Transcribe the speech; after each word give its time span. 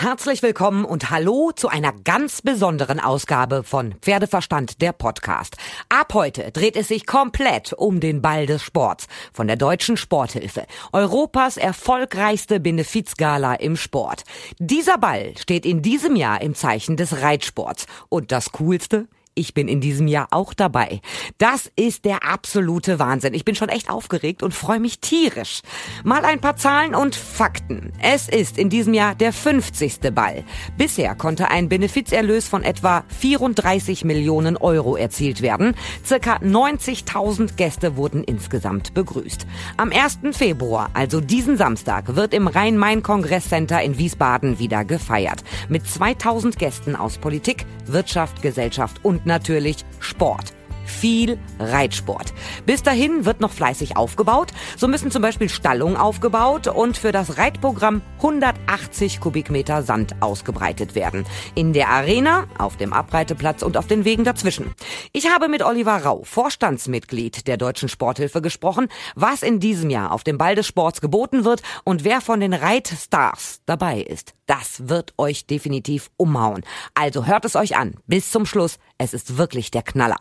Herzlich 0.00 0.44
willkommen 0.44 0.84
und 0.84 1.10
hallo 1.10 1.50
zu 1.50 1.66
einer 1.66 1.92
ganz 1.92 2.40
besonderen 2.40 3.00
Ausgabe 3.00 3.64
von 3.64 3.94
Pferdeverstand, 3.94 4.80
der 4.80 4.92
Podcast. 4.92 5.56
Ab 5.88 6.14
heute 6.14 6.52
dreht 6.52 6.76
es 6.76 6.86
sich 6.86 7.04
komplett 7.04 7.72
um 7.72 7.98
den 7.98 8.22
Ball 8.22 8.46
des 8.46 8.62
Sports 8.62 9.08
von 9.32 9.48
der 9.48 9.56
Deutschen 9.56 9.96
Sporthilfe, 9.96 10.66
Europas 10.92 11.56
erfolgreichste 11.56 12.60
Benefizgala 12.60 13.54
im 13.54 13.76
Sport. 13.76 14.22
Dieser 14.60 14.98
Ball 14.98 15.36
steht 15.36 15.66
in 15.66 15.82
diesem 15.82 16.14
Jahr 16.14 16.42
im 16.42 16.54
Zeichen 16.54 16.96
des 16.96 17.20
Reitsports. 17.20 17.86
Und 18.08 18.30
das 18.30 18.52
Coolste? 18.52 19.08
Ich 19.38 19.54
bin 19.54 19.68
in 19.68 19.80
diesem 19.80 20.08
Jahr 20.08 20.26
auch 20.32 20.52
dabei. 20.52 21.00
Das 21.38 21.70
ist 21.76 22.04
der 22.04 22.28
absolute 22.28 22.98
Wahnsinn. 22.98 23.34
Ich 23.34 23.44
bin 23.44 23.54
schon 23.54 23.68
echt 23.68 23.88
aufgeregt 23.88 24.42
und 24.42 24.52
freue 24.52 24.80
mich 24.80 24.98
tierisch. 24.98 25.60
Mal 26.02 26.24
ein 26.24 26.40
paar 26.40 26.56
Zahlen 26.56 26.92
und 26.96 27.14
Fakten. 27.14 27.92
Es 28.02 28.28
ist 28.28 28.58
in 28.58 28.68
diesem 28.68 28.94
Jahr 28.94 29.14
der 29.14 29.32
50. 29.32 30.12
Ball. 30.12 30.42
Bisher 30.76 31.14
konnte 31.14 31.52
ein 31.52 31.68
Benefizerlös 31.68 32.48
von 32.48 32.64
etwa 32.64 33.04
34 33.20 34.04
Millionen 34.04 34.56
Euro 34.56 34.96
erzielt 34.96 35.40
werden. 35.40 35.76
Circa 36.04 36.38
90.000 36.38 37.54
Gäste 37.54 37.96
wurden 37.96 38.24
insgesamt 38.24 38.92
begrüßt. 38.92 39.46
Am 39.76 39.92
1. 39.92 40.36
Februar, 40.36 40.90
also 40.94 41.20
diesen 41.20 41.56
Samstag, 41.56 42.16
wird 42.16 42.34
im 42.34 42.48
Rhein-Main-Kongresscenter 42.48 43.80
in 43.82 43.98
Wiesbaden 43.98 44.58
wieder 44.58 44.84
gefeiert. 44.84 45.44
Mit 45.68 45.86
2000 45.86 46.58
Gästen 46.58 46.96
aus 46.96 47.18
Politik, 47.18 47.66
Wirtschaft, 47.86 48.42
Gesellschaft 48.42 49.04
und 49.04 49.27
natürlich 49.28 49.84
Sport 50.00 50.52
viel 50.88 51.38
Reitsport. 51.58 52.32
Bis 52.66 52.82
dahin 52.82 53.24
wird 53.24 53.40
noch 53.40 53.52
fleißig 53.52 53.96
aufgebaut. 53.96 54.52
So 54.76 54.88
müssen 54.88 55.10
zum 55.10 55.22
Beispiel 55.22 55.48
Stallungen 55.48 55.96
aufgebaut 55.96 56.66
und 56.66 56.96
für 56.96 57.12
das 57.12 57.38
Reitprogramm 57.38 58.02
180 58.16 59.20
Kubikmeter 59.20 59.82
Sand 59.82 60.16
ausgebreitet 60.20 60.94
werden. 60.94 61.24
In 61.54 61.72
der 61.72 61.88
Arena, 61.88 62.46
auf 62.58 62.76
dem 62.76 62.92
Abreiteplatz 62.92 63.62
und 63.62 63.76
auf 63.76 63.86
den 63.86 64.04
Wegen 64.04 64.24
dazwischen. 64.24 64.72
Ich 65.12 65.30
habe 65.30 65.48
mit 65.48 65.62
Oliver 65.62 65.96
Rau, 65.96 66.22
Vorstandsmitglied 66.24 67.46
der 67.46 67.56
Deutschen 67.56 67.88
Sporthilfe, 67.88 68.42
gesprochen, 68.42 68.88
was 69.14 69.42
in 69.42 69.60
diesem 69.60 69.90
Jahr 69.90 70.12
auf 70.12 70.24
dem 70.24 70.38
Ball 70.38 70.54
des 70.54 70.66
Sports 70.66 71.00
geboten 71.00 71.44
wird 71.44 71.62
und 71.84 72.04
wer 72.04 72.20
von 72.20 72.40
den 72.40 72.54
Reitstars 72.54 73.60
dabei 73.66 74.00
ist. 74.00 74.34
Das 74.46 74.88
wird 74.88 75.14
euch 75.18 75.46
definitiv 75.46 76.10
umhauen. 76.16 76.62
Also 76.94 77.26
hört 77.26 77.44
es 77.44 77.56
euch 77.56 77.76
an. 77.76 77.94
Bis 78.06 78.30
zum 78.30 78.46
Schluss. 78.46 78.78
Es 78.96 79.14
ist 79.14 79.36
wirklich 79.36 79.70
der 79.70 79.82
Knaller. 79.82 80.18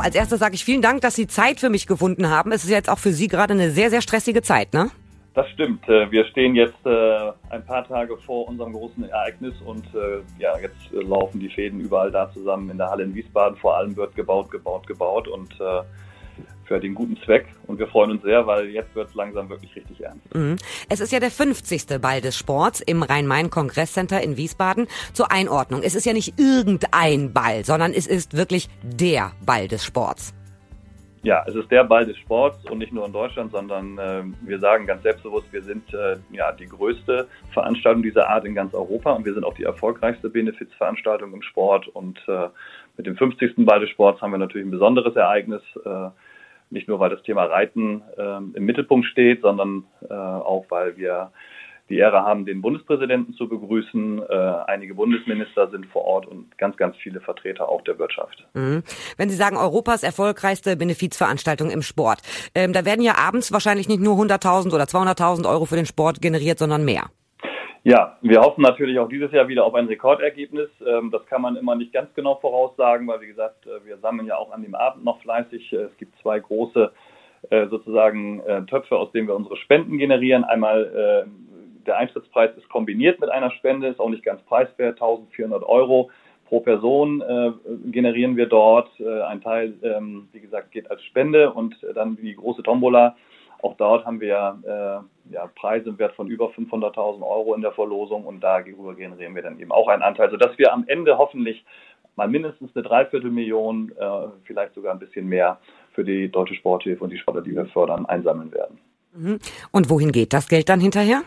Als 0.00 0.14
erstes 0.14 0.38
sage 0.38 0.54
ich 0.54 0.64
vielen 0.64 0.80
Dank, 0.80 1.00
dass 1.00 1.16
Sie 1.16 1.26
Zeit 1.26 1.58
für 1.58 1.70
mich 1.70 1.88
gefunden 1.88 2.30
haben. 2.30 2.52
Es 2.52 2.62
ist 2.62 2.70
jetzt 2.70 2.88
auch 2.88 2.98
für 2.98 3.12
Sie 3.12 3.26
gerade 3.26 3.52
eine 3.54 3.70
sehr, 3.70 3.90
sehr 3.90 4.00
stressige 4.00 4.42
Zeit, 4.42 4.72
ne? 4.72 4.90
Das 5.34 5.48
stimmt. 5.50 5.88
Äh, 5.88 6.10
wir 6.10 6.24
stehen 6.26 6.54
jetzt 6.54 6.86
äh, 6.86 7.32
ein 7.50 7.64
paar 7.66 7.86
Tage 7.86 8.16
vor 8.18 8.48
unserem 8.48 8.72
großen 8.74 9.08
Ereignis 9.08 9.54
und 9.64 9.84
äh, 9.94 10.20
ja, 10.38 10.56
jetzt 10.58 10.76
laufen 10.92 11.40
die 11.40 11.48
Fäden 11.48 11.80
überall 11.80 12.12
da 12.12 12.32
zusammen 12.32 12.70
in 12.70 12.78
der 12.78 12.90
Halle 12.90 13.02
in 13.02 13.14
Wiesbaden. 13.14 13.58
Vor 13.58 13.76
allem 13.76 13.96
wird 13.96 14.14
gebaut, 14.14 14.50
gebaut, 14.50 14.86
gebaut 14.86 15.26
und 15.26 15.54
für 16.68 16.78
den 16.78 16.94
guten 16.94 17.16
Zweck. 17.24 17.46
Und 17.66 17.78
wir 17.78 17.88
freuen 17.88 18.12
uns 18.12 18.22
sehr, 18.22 18.46
weil 18.46 18.66
jetzt 18.68 18.94
wird 18.94 19.08
es 19.08 19.14
langsam 19.14 19.48
wirklich 19.48 19.74
richtig 19.74 20.00
ernst. 20.00 20.34
Mhm. 20.34 20.56
Es 20.88 21.00
ist 21.00 21.10
ja 21.12 21.18
der 21.18 21.30
50. 21.30 22.00
Ball 22.00 22.20
des 22.20 22.36
Sports 22.36 22.80
im 22.80 23.02
Rhein-Main-Kongresscenter 23.02 24.22
in 24.22 24.36
Wiesbaden. 24.36 24.86
Zur 25.12 25.32
Einordnung. 25.32 25.82
Es 25.82 25.94
ist 25.94 26.06
ja 26.06 26.12
nicht 26.12 26.38
irgendein 26.38 27.32
Ball, 27.32 27.64
sondern 27.64 27.92
es 27.92 28.06
ist 28.06 28.36
wirklich 28.36 28.68
der 28.82 29.32
Ball 29.44 29.66
des 29.66 29.84
Sports. 29.84 30.34
Ja, 31.22 31.44
es 31.46 31.54
ist 31.54 31.70
der 31.70 31.84
Ball 31.84 32.06
des 32.06 32.16
Sports 32.18 32.64
und 32.70 32.78
nicht 32.78 32.92
nur 32.92 33.04
in 33.04 33.12
Deutschland, 33.12 33.50
sondern 33.50 33.98
äh, 33.98 34.22
wir 34.42 34.60
sagen 34.60 34.86
ganz 34.86 35.02
selbstbewusst, 35.02 35.52
wir 35.52 35.62
sind 35.62 35.92
äh, 35.92 36.16
ja 36.30 36.52
die 36.52 36.66
größte 36.66 37.26
Veranstaltung 37.52 38.02
dieser 38.02 38.28
Art 38.28 38.44
in 38.44 38.54
ganz 38.54 38.72
Europa 38.72 39.12
und 39.12 39.24
wir 39.24 39.34
sind 39.34 39.44
auch 39.44 39.54
die 39.54 39.64
erfolgreichste 39.64 40.30
Benefizveranstaltung 40.30 41.32
im 41.32 41.42
Sport. 41.42 41.88
Und 41.88 42.20
äh, 42.28 42.48
mit 42.96 43.06
dem 43.06 43.16
50. 43.16 43.54
Ball 43.58 43.80
des 43.80 43.90
Sports 43.90 44.22
haben 44.22 44.30
wir 44.30 44.38
natürlich 44.38 44.66
ein 44.66 44.70
besonderes 44.70 45.16
Ereignis. 45.16 45.62
Äh, 45.84 46.08
nicht 46.70 46.88
nur, 46.88 47.00
weil 47.00 47.10
das 47.10 47.22
Thema 47.22 47.44
Reiten 47.44 48.02
äh, 48.16 48.36
im 48.36 48.64
Mittelpunkt 48.64 49.06
steht, 49.06 49.42
sondern 49.42 49.84
äh, 50.08 50.14
auch, 50.14 50.66
weil 50.68 50.96
wir 50.96 51.30
die 51.88 51.96
Ehre 51.96 52.22
haben, 52.22 52.44
den 52.44 52.60
Bundespräsidenten 52.60 53.34
zu 53.34 53.48
begrüßen. 53.48 54.22
Äh, 54.28 54.34
einige 54.66 54.94
Bundesminister 54.94 55.70
sind 55.70 55.86
vor 55.86 56.04
Ort 56.04 56.26
und 56.26 56.56
ganz, 56.58 56.76
ganz 56.76 56.96
viele 56.96 57.20
Vertreter 57.20 57.68
auch 57.68 57.82
der 57.82 57.98
Wirtschaft. 57.98 58.46
Mhm. 58.54 58.82
Wenn 59.16 59.30
Sie 59.30 59.36
sagen, 59.36 59.56
Europas 59.56 60.02
erfolgreichste 60.02 60.76
Benefizveranstaltung 60.76 61.70
im 61.70 61.82
Sport, 61.82 62.20
ähm, 62.54 62.72
da 62.72 62.84
werden 62.84 63.02
ja 63.02 63.16
abends 63.16 63.52
wahrscheinlich 63.52 63.88
nicht 63.88 64.00
nur 64.00 64.16
100.000 64.16 64.74
oder 64.74 64.84
200.000 64.84 65.48
Euro 65.48 65.64
für 65.64 65.76
den 65.76 65.86
Sport 65.86 66.20
generiert, 66.20 66.58
sondern 66.58 66.84
mehr. 66.84 67.04
Ja, 67.88 68.18
wir 68.20 68.42
hoffen 68.42 68.60
natürlich 68.60 68.98
auch 68.98 69.08
dieses 69.08 69.32
Jahr 69.32 69.48
wieder 69.48 69.64
auf 69.64 69.72
ein 69.72 69.86
Rekordergebnis. 69.86 70.68
Ähm, 70.86 71.10
das 71.10 71.24
kann 71.24 71.40
man 71.40 71.56
immer 71.56 71.74
nicht 71.74 71.90
ganz 71.90 72.12
genau 72.12 72.34
voraussagen, 72.34 73.06
weil 73.08 73.22
wie 73.22 73.28
gesagt, 73.28 73.66
äh, 73.66 73.82
wir 73.86 73.96
sammeln 73.96 74.26
ja 74.26 74.36
auch 74.36 74.52
an 74.52 74.60
dem 74.60 74.74
Abend 74.74 75.06
noch 75.06 75.18
fleißig. 75.22 75.72
Äh, 75.72 75.76
es 75.76 75.96
gibt 75.96 76.14
zwei 76.20 76.38
große 76.38 76.92
äh, 77.48 77.66
sozusagen 77.68 78.42
Töpfe, 78.66 78.94
aus 78.94 79.10
denen 79.12 79.26
wir 79.26 79.34
unsere 79.34 79.56
Spenden 79.56 79.96
generieren. 79.96 80.44
Einmal 80.44 81.26
der 81.86 81.96
Eintrittspreis 81.96 82.50
ist 82.58 82.68
kombiniert 82.68 83.20
mit 83.20 83.30
einer 83.30 83.52
Spende, 83.52 83.86
ist 83.86 84.00
auch 84.00 84.10
nicht 84.10 84.24
ganz 84.24 84.42
preiswert, 84.42 85.00
1400 85.00 85.62
Euro 85.62 86.10
pro 86.46 86.60
Person 86.60 87.22
generieren 87.92 88.36
wir 88.36 88.46
dort. 88.46 88.90
ein 89.00 89.40
Teil, 89.40 89.74
ähm, 89.82 90.28
wie 90.32 90.40
gesagt, 90.40 90.72
geht 90.72 90.90
als 90.90 91.02
Spende 91.04 91.52
und 91.52 91.76
dann 91.94 92.16
die 92.16 92.34
große 92.34 92.64
Tombola 92.64 93.14
auch 93.62 93.76
dort 93.76 94.04
haben 94.04 94.20
wir 94.20 94.58
äh, 94.64 95.32
ja, 95.34 95.46
Preise 95.54 95.90
im 95.90 95.98
Wert 95.98 96.14
von 96.14 96.28
über 96.28 96.50
500.000 96.50 97.22
Euro 97.22 97.54
in 97.54 97.62
der 97.62 97.72
Verlosung 97.72 98.24
und 98.24 98.40
darüber 98.40 98.94
generieren 98.94 99.34
wir 99.34 99.42
dann 99.42 99.58
eben 99.58 99.72
auch 99.72 99.88
einen 99.88 100.02
Anteil, 100.02 100.30
sodass 100.30 100.56
wir 100.58 100.72
am 100.72 100.84
Ende 100.86 101.18
hoffentlich 101.18 101.64
mal 102.16 102.28
mindestens 102.28 102.74
eine 102.74 102.84
Dreiviertelmillion, 102.84 103.92
äh, 103.98 104.28
vielleicht 104.44 104.74
sogar 104.74 104.92
ein 104.92 104.98
bisschen 104.98 105.26
mehr 105.26 105.58
für 105.92 106.04
die 106.04 106.30
Deutsche 106.30 106.54
Sporthilfe 106.54 107.04
und 107.04 107.10
die 107.10 107.18
Sportler, 107.18 107.42
die 107.42 107.54
wir 107.54 107.66
fördern, 107.66 108.06
einsammeln 108.06 108.52
werden. 108.52 108.78
Mhm. 109.14 109.38
Und 109.72 109.90
wohin 109.90 110.12
geht 110.12 110.32
das 110.32 110.48
Geld 110.48 110.68
dann 110.68 110.80
hinterher? 110.80 111.22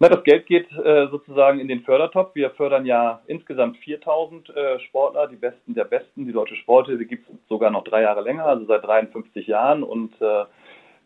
Na, 0.00 0.08
das 0.08 0.24
Geld 0.24 0.46
geht 0.46 0.70
äh, 0.72 1.06
sozusagen 1.08 1.60
in 1.60 1.68
den 1.68 1.82
Fördertopf. 1.82 2.34
Wir 2.34 2.50
fördern 2.50 2.84
ja 2.84 3.22
insgesamt 3.26 3.76
4000 3.78 4.50
äh, 4.50 4.80
Sportler, 4.80 5.28
die 5.28 5.36
Besten 5.36 5.74
der 5.74 5.84
Besten. 5.84 6.26
Die 6.26 6.32
Deutsche 6.32 6.56
Sporthilfe 6.56 7.06
gibt 7.06 7.28
es 7.28 7.36
sogar 7.48 7.70
noch 7.70 7.84
drei 7.84 8.02
Jahre 8.02 8.22
länger, 8.22 8.44
also 8.44 8.66
seit 8.66 8.84
53 8.84 9.46
Jahren. 9.46 9.82
Und 9.82 10.12
äh, 10.20 10.44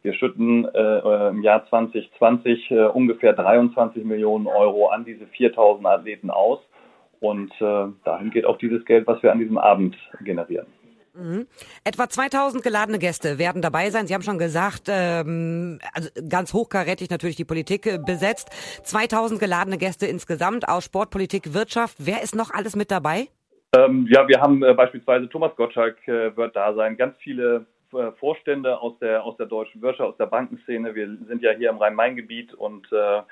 wir 0.08 0.14
schütten 0.14 0.64
äh, 0.64 1.28
im 1.28 1.42
Jahr 1.42 1.68
2020 1.68 2.70
äh, 2.70 2.84
ungefähr 2.86 3.34
23 3.34 4.04
Millionen 4.04 4.46
Euro 4.46 4.88
an 4.88 5.04
diese 5.04 5.26
4000 5.26 5.86
Athleten 5.86 6.30
aus. 6.30 6.60
Und 7.20 7.52
äh, 7.60 7.88
dahin 8.04 8.30
geht 8.30 8.46
auch 8.46 8.56
dieses 8.56 8.86
Geld, 8.86 9.06
was 9.06 9.22
wir 9.22 9.32
an 9.32 9.38
diesem 9.38 9.58
Abend 9.58 9.96
generieren. 10.24 10.66
Mhm. 11.14 11.46
Etwa 11.84 12.08
2000 12.08 12.62
geladene 12.62 12.98
Gäste 12.98 13.38
werden 13.38 13.60
dabei 13.60 13.90
sein. 13.90 14.06
Sie 14.06 14.14
haben 14.14 14.22
schon 14.22 14.38
gesagt, 14.38 14.84
ähm, 14.88 15.78
also 15.92 16.08
ganz 16.26 16.54
hochkarätig 16.54 17.10
natürlich 17.10 17.36
die 17.36 17.44
Politik 17.44 17.84
äh, 17.84 17.98
besetzt. 17.98 18.48
2000 18.84 19.38
geladene 19.38 19.76
Gäste 19.76 20.06
insgesamt 20.06 20.70
aus 20.70 20.86
Sport, 20.86 21.10
Politik, 21.10 21.52
Wirtschaft. 21.52 21.96
Wer 21.98 22.22
ist 22.22 22.34
noch 22.34 22.50
alles 22.50 22.76
mit 22.76 22.90
dabei? 22.90 23.26
Ähm, 23.76 24.06
ja, 24.10 24.26
wir 24.26 24.40
haben 24.40 24.62
äh, 24.62 24.72
beispielsweise 24.72 25.28
Thomas 25.28 25.54
Gottschalk 25.56 25.98
äh, 26.08 26.34
wird 26.34 26.56
da 26.56 26.72
sein, 26.72 26.96
ganz 26.96 27.14
viele 27.18 27.56
äh, 27.56 27.77
Vorstände 28.18 28.80
aus 28.80 28.98
der, 28.98 29.24
aus 29.24 29.36
der 29.36 29.46
deutschen 29.46 29.80
Wirtschaft, 29.82 30.10
aus 30.10 30.16
der 30.16 30.26
Bankenszene. 30.26 30.94
Wir 30.94 31.16
sind 31.26 31.42
ja 31.42 31.52
hier 31.52 31.70
im 31.70 31.78
Rhein-Main-Gebiet 31.78 32.54
und 32.54 32.90
äh, 32.92 33.22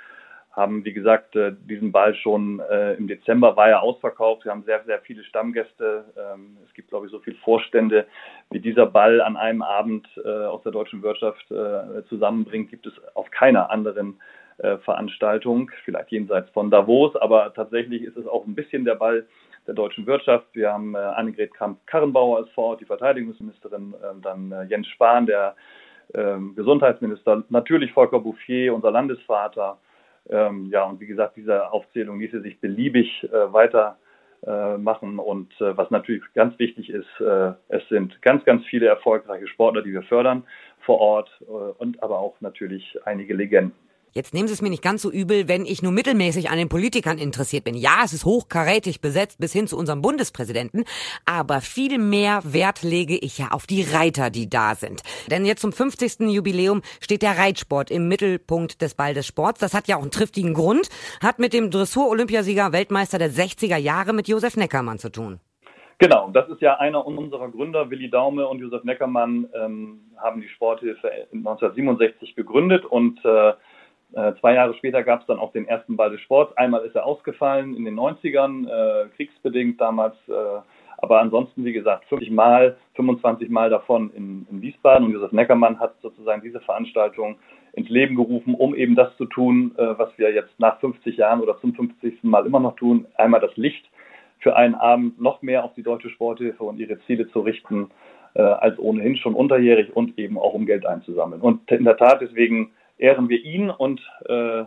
haben, 0.57 0.85
wie 0.85 0.95
gesagt, 0.95 1.37
äh, 1.37 1.53
diesen 1.69 1.93
Ball 1.93 2.15
schon 2.15 2.61
äh, 2.61 2.95
im 2.95 3.07
Dezember 3.07 3.57
war 3.57 3.69
er 3.69 3.83
ausverkauft. 3.83 4.45
Wir 4.45 4.53
haben 4.53 4.65
sehr, 4.65 4.83
sehr 4.85 5.01
viele 5.01 5.23
Stammgäste. 5.25 6.07
Ähm, 6.17 6.57
es 6.67 6.73
gibt, 6.73 6.89
glaube 6.89 7.07
ich, 7.07 7.13
so 7.13 7.19
viele 7.19 7.37
Vorstände, 7.37 8.07
wie 8.51 8.61
dieser 8.61 8.87
Ball 8.87 9.21
an 9.21 9.37
einem 9.37 9.61
Abend 9.61 10.09
äh, 10.25 10.29
aus 10.29 10.63
der 10.63 10.73
deutschen 10.73 11.03
Wirtschaft 11.03 11.51
äh, 11.51 12.03
zusammenbringt, 12.09 12.71
gibt 12.71 12.87
es 12.87 12.95
auf 13.15 13.31
keiner 13.31 13.71
anderen 13.71 14.19
äh, 14.59 14.79
Veranstaltung, 14.79 15.71
vielleicht 15.85 16.11
jenseits 16.11 16.49
von 16.51 16.71
Davos, 16.71 17.15
aber 17.17 17.53
tatsächlich 17.53 18.03
ist 18.03 18.17
es 18.17 18.27
auch 18.27 18.47
ein 18.47 18.55
bisschen 18.55 18.87
der 18.87 18.95
Ball 18.95 19.27
der 19.67 19.75
deutschen 19.75 20.07
Wirtschaft. 20.07 20.47
Wir 20.53 20.73
haben 20.73 20.95
äh, 20.95 20.99
Annegret 20.99 21.53
Kramp-Karrenbauer 21.55 22.39
als 22.39 22.51
vor 22.51 22.65
Ort, 22.65 22.81
die 22.81 22.85
Verteidigungsministerin, 22.85 23.95
äh, 23.95 24.21
dann 24.23 24.53
äh, 24.53 24.65
Jens 24.65 24.87
Spahn, 24.89 25.27
der 25.27 25.55
äh, 26.15 26.37
Gesundheitsminister, 26.55 27.45
natürlich 27.49 27.93
Volker 27.93 28.21
Bouffier, 28.21 28.75
unser 28.75 28.91
Landesvater. 28.91 29.79
Ähm, 30.29 30.69
ja, 30.71 30.85
und 30.85 31.01
wie 31.01 31.07
gesagt, 31.07 31.37
diese 31.37 31.71
Aufzählung 31.71 32.19
ließe 32.19 32.41
sich 32.41 32.61
beliebig 32.61 33.25
äh, 33.25 33.53
weiter 33.53 33.97
äh, 34.47 34.77
machen. 34.77 35.19
Und 35.19 35.53
äh, 35.61 35.77
was 35.77 35.91
natürlich 35.91 36.23
ganz 36.35 36.59
wichtig 36.59 36.91
ist, 36.91 37.09
äh, 37.21 37.53
es 37.69 37.89
sind 37.89 38.21
ganz, 38.23 38.45
ganz 38.45 38.65
viele 38.67 38.87
erfolgreiche 38.87 39.49
Sportler, 39.49 39.83
die 39.83 39.93
wir 39.93 40.03
fördern 40.03 40.45
vor 40.81 41.01
Ort 41.01 41.31
und 41.79 42.01
aber 42.01 42.21
auch 42.21 42.41
natürlich 42.41 42.97
einige 43.05 43.35
Legenden. 43.35 43.86
Jetzt 44.17 44.33
nehmen 44.33 44.49
Sie 44.49 44.55
es 44.55 44.63
mir 44.63 44.71
nicht 44.71 44.83
ganz 44.83 45.03
so 45.03 45.13
übel, 45.13 45.47
wenn 45.47 45.67
ich 45.67 45.83
nur 45.83 45.93
mittelmäßig 45.93 46.49
an 46.49 46.57
den 46.57 46.71
Politikern 46.71 47.19
interessiert 47.19 47.65
bin. 47.65 47.75
Ja, 47.75 48.01
es 48.03 48.15
ist 48.15 48.25
hochkarätig 48.25 49.03
besetzt 49.03 49.39
bis 49.39 49.53
hin 49.53 49.67
zu 49.67 49.77
unserem 49.77 50.01
Bundespräsidenten, 50.01 50.85
aber 51.27 51.61
viel 51.61 51.99
mehr 51.99 52.41
Wert 52.43 52.83
lege 52.83 53.15
ich 53.19 53.37
ja 53.37 53.49
auf 53.51 53.67
die 53.67 53.83
Reiter, 53.83 54.31
die 54.31 54.49
da 54.49 54.75
sind. 54.75 55.03
Denn 55.31 55.45
jetzt 55.45 55.61
zum 55.61 55.71
50. 55.71 56.31
Jubiläum 56.31 56.81
steht 56.99 57.21
der 57.21 57.37
Reitsport 57.37 57.91
im 57.91 58.09
Mittelpunkt 58.09 58.81
des 58.81 58.95
Ball 58.95 59.13
des 59.13 59.27
Sports. 59.27 59.61
Das 59.61 59.75
hat 59.75 59.87
ja 59.87 59.99
auch 59.99 60.03
einen 60.03 60.11
triftigen 60.11 60.55
Grund, 60.55 60.89
hat 61.23 61.39
mit 61.39 61.53
dem 61.53 61.71
Dressur-Olympiasieger, 61.71 62.73
Weltmeister 62.73 63.19
der 63.19 63.31
60er 63.31 63.77
Jahre 63.77 64.15
mit 64.15 64.29
Josef 64.29 64.57
Neckermann 64.57 64.99
zu 64.99 65.11
tun. 65.11 65.41
Genau, 65.99 66.31
das 66.31 66.49
ist 66.49 66.63
ja 66.63 66.79
einer 66.79 67.07
unserer 67.07 67.51
Gründer, 67.51 67.91
Willi 67.91 68.09
Daume 68.09 68.49
und 68.49 68.61
Josef 68.61 68.83
Neckermann, 68.85 69.47
ähm, 69.55 70.01
haben 70.17 70.41
die 70.41 70.49
Sporthilfe 70.49 71.11
1967 71.33 72.35
gegründet 72.35 72.87
und 72.87 73.23
äh, 73.23 73.53
äh, 74.17 74.35
zwei 74.41 74.55
Jahre 74.55 74.73
später 74.75 75.03
gab 75.03 75.21
es 75.21 75.27
dann 75.27 75.39
auch 75.39 75.53
den 75.53 75.69
ersten 75.69 75.95
Ball 75.97 76.11
des 76.11 76.23
Sports. 76.23 76.57
Einmal 76.57 76.87
ist 76.87 76.97
er 76.97 77.05
ausgefallen 77.05 77.77
in 77.77 77.85
den 77.85 77.95
90ern, 77.95 78.67
äh, 78.67 79.09
kriegsbedingt 79.15 79.79
damals, 79.79 80.15
äh, 80.29 80.33
aber 80.99 81.21
ansonsten, 81.21 81.67
wie 81.67 81.75
gesagt, 81.75 82.07
50 82.07 82.31
Mal, 82.31 82.79
25 82.95 83.51
Mal 83.51 83.69
davon 83.69 84.11
in, 84.15 84.47
in 84.51 84.63
Wiesbaden 84.63 85.07
und 85.07 85.13
Josef 85.13 85.33
Neckermann 85.33 85.79
hat 85.79 85.97
sozusagen 86.01 86.41
diese 86.41 86.61
Veranstaltung 86.61 87.37
ins 87.75 87.91
Leben 87.91 88.17
gerufen, 88.17 88.55
um 88.55 88.75
eben 88.75 88.95
das 88.95 89.15
zu 89.19 89.27
tun, 89.27 89.75
äh, 89.77 89.99
was 89.99 90.09
wir 90.17 90.33
jetzt 90.33 90.59
nach 90.59 90.81
50 90.81 91.19
Jahren 91.19 91.43
oder 91.43 91.61
zum 91.61 91.75
50. 91.75 92.25
Mal 92.25 92.47
immer 92.47 92.61
noch 92.61 92.77
tun, 92.77 93.05
einmal 93.17 93.43
das 93.43 93.55
Licht 93.59 93.85
für 94.39 94.57
einen 94.57 94.75
Abend 94.75 95.21
noch 95.21 95.43
mehr 95.43 95.63
auf 95.63 95.75
die 95.75 95.83
deutsche 95.83 96.09
Sporthilfe 96.09 96.65
und 96.65 96.79
ihre 96.79 96.99
Ziele 97.01 97.29
zu 97.33 97.41
richten, 97.41 97.91
äh, 98.33 98.41
als 98.41 98.79
ohnehin 98.79 99.17
schon 99.17 99.35
unterjährig 99.35 99.95
und 99.95 100.19
eben 100.19 100.39
auch 100.39 100.55
um 100.55 100.65
Geld 100.65 100.87
einzusammeln. 100.87 101.43
Und 101.43 101.71
in 101.71 101.85
der 101.85 101.99
Tat, 101.99 102.23
deswegen 102.23 102.71
ehren 102.99 103.29
wir 103.29 103.43
ihn 103.45 103.71
und 103.71 104.01
äh, 104.29 104.65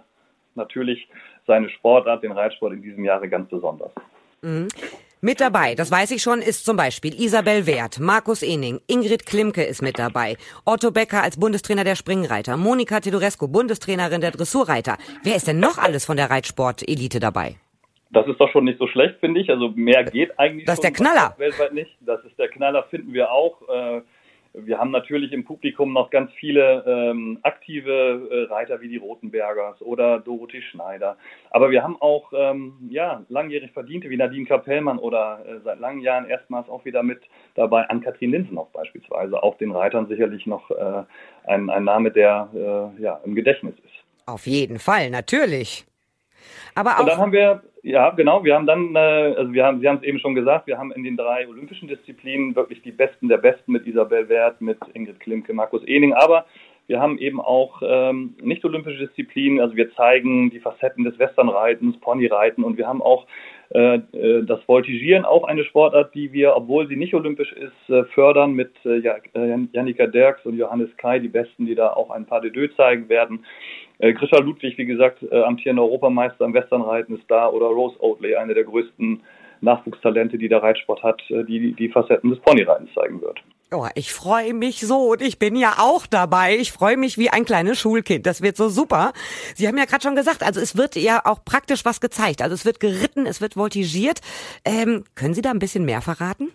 natürlich 0.55 1.07
seine 1.47 1.69
Sportart, 1.69 2.23
den 2.23 2.31
Reitsport 2.31 2.73
in 2.73 2.81
diesem 2.81 3.03
Jahre 3.05 3.27
ganz 3.29 3.49
besonders. 3.49 3.91
Mhm. 4.41 4.67
Mit 5.21 5.41
dabei, 5.41 5.75
das 5.75 5.91
weiß 5.91 6.11
ich 6.11 6.21
schon, 6.21 6.39
ist 6.41 6.63
zum 6.63 6.77
Beispiel 6.77 7.13
Isabel 7.13 7.67
Wert, 7.67 7.99
Markus 7.99 8.41
Ening, 8.41 8.79
Ingrid 8.87 9.25
Klimke 9.25 9.63
ist 9.63 9.81
mit 9.81 9.99
dabei, 9.99 10.37
Otto 10.63 10.91
Becker 10.91 11.21
als 11.21 11.37
Bundestrainer 11.37 11.83
der 11.83 11.95
Springreiter, 11.95 12.55
Monika 12.55 13.01
Tedorescu, 13.01 13.49
Bundestrainerin 13.49 14.21
der 14.21 14.31
Dressurreiter. 14.31 14.97
Wer 15.23 15.35
ist 15.35 15.45
denn 15.47 15.59
noch 15.59 15.77
alles 15.77 16.05
von 16.05 16.15
der 16.15 16.29
Reitsport-Elite 16.29 17.19
dabei? 17.19 17.55
Das 18.11 18.25
ist 18.27 18.39
doch 18.39 18.49
schon 18.51 18.63
nicht 18.63 18.79
so 18.79 18.87
schlecht, 18.87 19.19
finde 19.19 19.41
ich. 19.41 19.49
Also 19.49 19.69
mehr 19.75 20.05
geht 20.05 20.39
eigentlich 20.39 20.65
Das 20.65 20.75
ist 20.75 20.83
der 20.83 20.91
Knaller. 20.93 21.35
weltweit 21.37 21.73
nicht. 21.73 21.91
Das 21.99 22.23
ist 22.23 22.39
der 22.39 22.47
Knaller, 22.47 22.83
finden 22.89 23.11
wir 23.13 23.29
auch. 23.29 23.61
Äh, 23.67 24.01
wir 24.53 24.79
haben 24.79 24.91
natürlich 24.91 25.31
im 25.31 25.45
Publikum 25.45 25.93
noch 25.93 26.09
ganz 26.09 26.31
viele 26.33 26.83
ähm, 26.85 27.39
aktive 27.43 28.47
äh, 28.49 28.53
Reiter 28.53 28.81
wie 28.81 28.89
die 28.89 28.97
Rotenbergers 28.97 29.81
oder 29.81 30.19
Dorothee 30.19 30.61
Schneider. 30.61 31.17
Aber 31.51 31.69
wir 31.69 31.83
haben 31.83 31.97
auch 32.01 32.31
ähm, 32.35 32.73
ja, 32.89 33.23
langjährig 33.29 33.71
Verdiente 33.71 34.09
wie 34.09 34.17
Nadine 34.17 34.45
Kapellmann 34.45 34.97
oder 34.97 35.45
äh, 35.45 35.59
seit 35.63 35.79
langen 35.79 36.01
Jahren 36.01 36.27
erstmals 36.27 36.67
auch 36.69 36.83
wieder 36.85 37.03
mit 37.03 37.21
dabei 37.55 37.87
Ann-Kathrin 37.89 38.31
Linsenhoff 38.31 38.71
beispielsweise. 38.71 39.41
Auch 39.41 39.57
den 39.57 39.71
Reitern 39.71 40.07
sicherlich 40.07 40.45
noch 40.45 40.71
äh, 40.71 41.03
ein, 41.45 41.69
ein 41.69 41.83
Name, 41.83 42.11
der 42.11 42.49
äh, 42.53 43.01
ja, 43.01 43.19
im 43.23 43.35
Gedächtnis 43.35 43.75
ist. 43.75 44.25
Auf 44.25 44.47
jeden 44.47 44.79
Fall, 44.79 45.09
natürlich. 45.09 45.85
Aber 46.75 46.95
auch 46.95 46.99
Und 47.01 47.07
dann 47.07 47.17
haben 47.17 47.31
wir, 47.31 47.61
ja 47.83 48.09
genau, 48.11 48.43
wir 48.43 48.55
haben 48.55 48.65
dann, 48.65 48.95
äh, 48.95 49.35
also 49.37 49.53
wir 49.53 49.65
haben, 49.65 49.79
Sie 49.79 49.87
haben 49.87 49.97
es 49.97 50.03
eben 50.03 50.19
schon 50.19 50.35
gesagt, 50.35 50.67
wir 50.67 50.77
haben 50.77 50.91
in 50.91 51.03
den 51.03 51.17
drei 51.17 51.47
olympischen 51.47 51.87
Disziplinen 51.87 52.55
wirklich 52.55 52.81
die 52.81 52.91
Besten 52.91 53.27
der 53.27 53.37
Besten 53.37 53.71
mit 53.71 53.87
Isabel 53.87 54.29
Wert, 54.29 54.61
mit 54.61 54.77
Ingrid 54.93 55.19
Klimke, 55.19 55.53
Markus 55.53 55.85
Ehning, 55.85 56.13
aber 56.13 56.45
wir 56.89 56.99
haben 56.99 57.19
eben 57.19 57.39
auch 57.39 57.83
ähm, 57.85 58.33
nicht-olympische 58.41 59.05
Disziplinen, 59.05 59.59
also 59.59 59.75
wir 59.75 59.93
zeigen 59.93 60.49
die 60.49 60.59
Facetten 60.59 61.03
des 61.03 61.19
Westernreitens, 61.19 61.99
Ponyreiten. 61.99 62.63
Und 62.63 62.79
wir 62.79 62.87
haben 62.87 63.03
auch 63.03 63.27
äh, 63.69 63.97
äh, 63.97 64.43
das 64.43 64.59
Voltigieren, 64.63 65.23
auch 65.23 65.43
eine 65.43 65.63
Sportart, 65.65 66.15
die 66.15 66.33
wir, 66.33 66.55
obwohl 66.55 66.87
sie 66.87 66.95
nicht 66.95 67.13
olympisch 67.13 67.53
ist, 67.53 67.89
äh, 67.93 68.05
fördern 68.05 68.53
mit 68.53 68.71
äh, 68.85 69.03
Janika 69.71 70.07
Derks 70.07 70.43
und 70.47 70.57
Johannes 70.57 70.89
Kai, 70.97 71.19
die 71.19 71.27
Besten, 71.27 71.67
die 71.67 71.75
da 71.75 71.93
auch 71.93 72.09
ein 72.09 72.25
paar 72.25 72.41
de 72.41 72.49
deux 72.49 72.75
zeigen 72.75 73.07
werden. 73.07 73.45
Äh, 73.99 74.13
Grisha 74.13 74.39
Ludwig, 74.39 74.77
wie 74.77 74.85
gesagt, 74.85 75.23
äh, 75.23 75.43
amtierender 75.43 75.83
Europameister 75.83 76.45
im 76.45 76.53
Westernreiten 76.53 77.17
ist 77.17 77.25
da 77.29 77.49
oder 77.49 77.67
Rose 77.67 78.01
Oatley, 78.01 78.35
eine 78.35 78.53
der 78.53 78.63
größten 78.63 79.21
Nachwuchstalente, 79.61 80.37
die 80.37 80.47
der 80.47 80.63
Reitsport 80.63 81.03
hat, 81.03 81.21
äh, 81.29 81.43
die 81.43 81.73
die 81.73 81.89
Facetten 81.89 82.29
des 82.29 82.39
Ponyreitens 82.39 82.89
zeigen 82.95 83.21
wird. 83.21 83.39
Oh, 83.71 83.85
ich 83.93 84.11
freue 84.11 84.55
mich 84.55 84.79
so 84.79 85.11
und 85.11 85.21
ich 85.21 85.37
bin 85.37 85.55
ja 85.55 85.75
auch 85.77 86.07
dabei. 86.07 86.57
Ich 86.57 86.71
freue 86.71 86.97
mich 86.97 87.19
wie 87.19 87.29
ein 87.29 87.45
kleines 87.45 87.77
Schulkind. 87.77 88.25
Das 88.25 88.41
wird 88.41 88.57
so 88.57 88.67
super. 88.67 89.13
Sie 89.53 89.67
haben 89.67 89.77
ja 89.77 89.85
gerade 89.85 90.01
schon 90.01 90.15
gesagt, 90.15 90.41
also 90.41 90.59
es 90.59 90.75
wird 90.75 90.95
ja 90.95 91.21
auch 91.23 91.45
praktisch 91.45 91.85
was 91.85 92.01
gezeigt. 92.01 92.41
Also 92.41 92.55
es 92.55 92.65
wird 92.65 92.79
geritten, 92.79 93.27
es 93.27 93.41
wird 93.41 93.53
voltigiert. 93.53 94.21
Ähm, 94.65 95.03
können 95.13 95.35
Sie 95.35 95.43
da 95.43 95.51
ein 95.51 95.59
bisschen 95.59 95.85
mehr 95.85 96.01
verraten? 96.01 96.49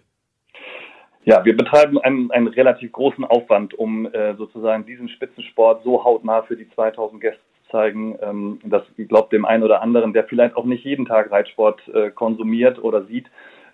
Ja, 1.26 1.42
wir 1.44 1.56
betreiben 1.56 1.98
einen, 1.98 2.30
einen 2.30 2.48
relativ 2.48 2.92
großen 2.92 3.24
Aufwand, 3.24 3.72
um 3.74 4.06
äh, 4.06 4.34
sozusagen 4.34 4.84
diesen 4.84 5.08
Spitzensport 5.08 5.82
so 5.82 6.04
hautnah 6.04 6.42
für 6.42 6.56
die 6.56 6.68
2000 6.68 7.20
Gäste 7.20 7.40
zu 7.62 7.70
zeigen, 7.70 8.18
ähm, 8.20 8.58
dass 8.64 8.82
ich 8.98 9.08
glaube 9.08 9.30
dem 9.30 9.46
einen 9.46 9.62
oder 9.62 9.80
anderen, 9.80 10.12
der 10.12 10.24
vielleicht 10.24 10.54
auch 10.54 10.66
nicht 10.66 10.84
jeden 10.84 11.06
Tag 11.06 11.30
Reitsport 11.30 11.80
äh, 11.88 12.10
konsumiert 12.10 12.78
oder 12.82 13.04
sieht, 13.04 13.26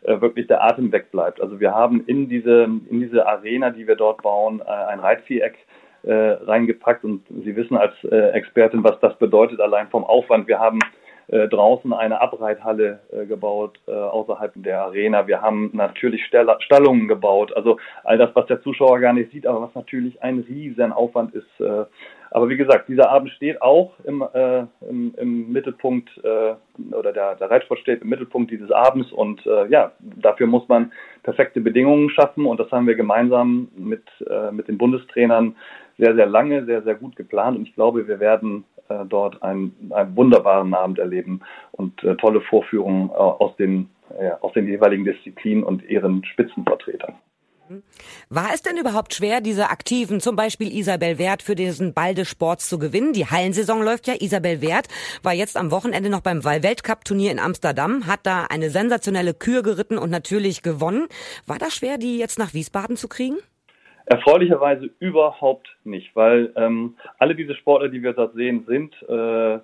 äh, 0.02 0.20
wirklich 0.20 0.47
der 0.47 0.62
Atem 0.62 0.93
wegbleibt. 0.93 1.41
Also 1.41 1.58
wir 1.58 1.75
haben 1.75 2.05
in 2.06 2.29
diese 2.29 2.64
in 2.64 3.00
diese 3.00 3.26
Arena, 3.26 3.70
die 3.70 3.88
wir 3.88 3.97
dort 3.97 4.23
bauen, 4.23 4.61
äh, 4.61 4.70
ein 4.70 5.00
Reitviereck 5.00 5.58
äh, 6.05 6.12
reingepackt 6.12 7.05
und 7.05 7.26
Sie 7.44 7.56
wissen 7.56 7.76
als 7.76 7.93
äh, 8.05 8.31
Expertin, 8.31 8.85
was 8.85 8.99
das 9.00 9.19
bedeutet 9.19 9.61
allein 9.61 9.88
vom 9.88 10.05
Aufwand. 10.05 10.47
Wir 10.47 10.61
haben 10.61 10.79
äh, 11.31 11.47
draußen 11.47 11.93
eine 11.93 12.21
Abreithalle 12.21 12.99
äh, 13.12 13.25
gebaut 13.25 13.79
äh, 13.87 13.93
außerhalb 13.93 14.53
der 14.56 14.82
Arena. 14.82 15.29
Wir 15.29 15.41
haben 15.41 15.71
natürlich 15.73 16.25
Stallungen 16.25 17.06
gebaut. 17.06 17.56
Also 17.56 17.79
all 18.03 18.19
das, 18.19 18.31
was 18.35 18.47
der 18.47 18.61
Zuschauer 18.62 18.99
gar 18.99 19.12
nicht 19.12 19.31
sieht, 19.31 19.47
aber 19.47 19.62
was 19.62 19.75
natürlich 19.77 20.21
ein 20.25 20.41
riesen 20.41 20.91
Aufwand 20.93 21.32
ist. 21.35 21.47
Aber 22.32 22.49
wie 22.49 22.56
gesagt, 22.56 22.88
dieser 22.88 23.11
Abend 23.11 23.31
steht 23.31 23.62
auch 23.62 23.93
im, 24.05 24.25
im, 24.88 25.15
im 25.17 25.53
Mittelpunkt 25.53 26.11
oder 26.19 27.12
der, 27.12 27.35
der 27.37 27.50
Reitsport 27.50 27.81
steht 27.81 28.03
im 28.03 28.09
Mittelpunkt 28.09 28.50
dieses 28.50 28.71
Abends 28.71 29.12
und 29.12 29.44
ja, 29.69 29.93
dafür 30.00 30.47
muss 30.47 30.69
man 30.69 30.93
perfekte 31.23 31.61
Bedingungen 31.61 32.11
schaffen 32.11 32.47
und 32.47 32.59
das 32.61 32.71
haben 32.71 32.87
wir 32.87 32.94
gemeinsam 32.94 33.69
mit, 33.76 34.05
mit 34.53 34.69
den 34.69 34.79
Bundestrainern 34.79 35.56
sehr, 35.99 36.15
sehr 36.15 36.26
lange, 36.26 36.65
sehr, 36.65 36.83
sehr 36.83 36.94
gut 36.94 37.17
geplant 37.17 37.56
und 37.56 37.69
ich 37.69 37.75
glaube, 37.75 38.06
wir 38.06 38.21
werden 38.21 38.65
äh, 38.91 39.05
dort 39.07 39.43
einen, 39.43 39.91
einen 39.91 40.17
wunderbaren 40.17 40.75
Abend 40.75 40.99
erleben 40.99 41.41
und 41.73 42.03
äh, 42.05 42.17
tolle 42.17 42.41
Vorführungen 42.43 43.11
äh, 43.11 43.13
aus, 43.13 43.57
den, 43.57 43.89
äh, 44.19 44.31
aus 44.41 44.53
den 44.53 44.67
jeweiligen 44.67 45.05
Disziplinen 45.05 45.65
und 45.65 45.83
ihren 45.85 46.25
Spitzenvertretern. 46.25 47.15
War 48.29 48.49
es 48.53 48.63
denn 48.63 48.77
überhaupt 48.77 49.15
schwer, 49.15 49.41
diese 49.41 49.71
Aktiven, 49.71 50.21
zum 50.21 50.35
Beispiel 50.35 50.77
Isabel 50.77 51.19
Wert, 51.19 51.43
für 51.43 51.55
diesen 51.55 51.95
Ball 51.95 52.15
des 52.15 52.29
Sports 52.29 52.69
zu 52.69 52.79
gewinnen? 52.79 53.13
Die 53.13 53.27
Hallensaison 53.27 53.83
läuft 53.83 54.09
ja. 54.09 54.15
Isabel 54.19 54.61
Wert 54.61 54.89
war 55.23 55.33
jetzt 55.33 55.57
am 55.57 55.71
Wochenende 55.71 56.11
noch 56.11 56.21
beim 56.21 56.45
Weltcup-Turnier 56.45 57.31
in 57.31 57.38
Amsterdam, 57.38 58.09
hat 58.09 58.21
da 58.25 58.47
eine 58.50 58.71
sensationelle 58.71 59.35
Kür 59.35 59.62
geritten 59.62 59.99
und 59.99 60.11
natürlich 60.11 60.62
gewonnen. 60.62 61.07
War 61.47 61.59
das 61.59 61.75
schwer, 61.75 61.97
die 61.97 62.19
jetzt 62.19 62.38
nach 62.38 62.55
Wiesbaden 62.55 62.97
zu 62.97 63.07
kriegen? 63.07 63.37
Erfreulicherweise 64.11 64.90
überhaupt 64.99 65.69
nicht, 65.85 66.17
weil 66.17 66.52
ähm, 66.57 66.97
alle 67.21 67.37
diese 67.37 67.55
Sportler, 67.55 67.88
die 67.88 68.02
wir 68.02 68.12
dort 68.12 68.35
sehen, 68.35 68.64
sind 68.67 68.93
äh, 69.09 69.61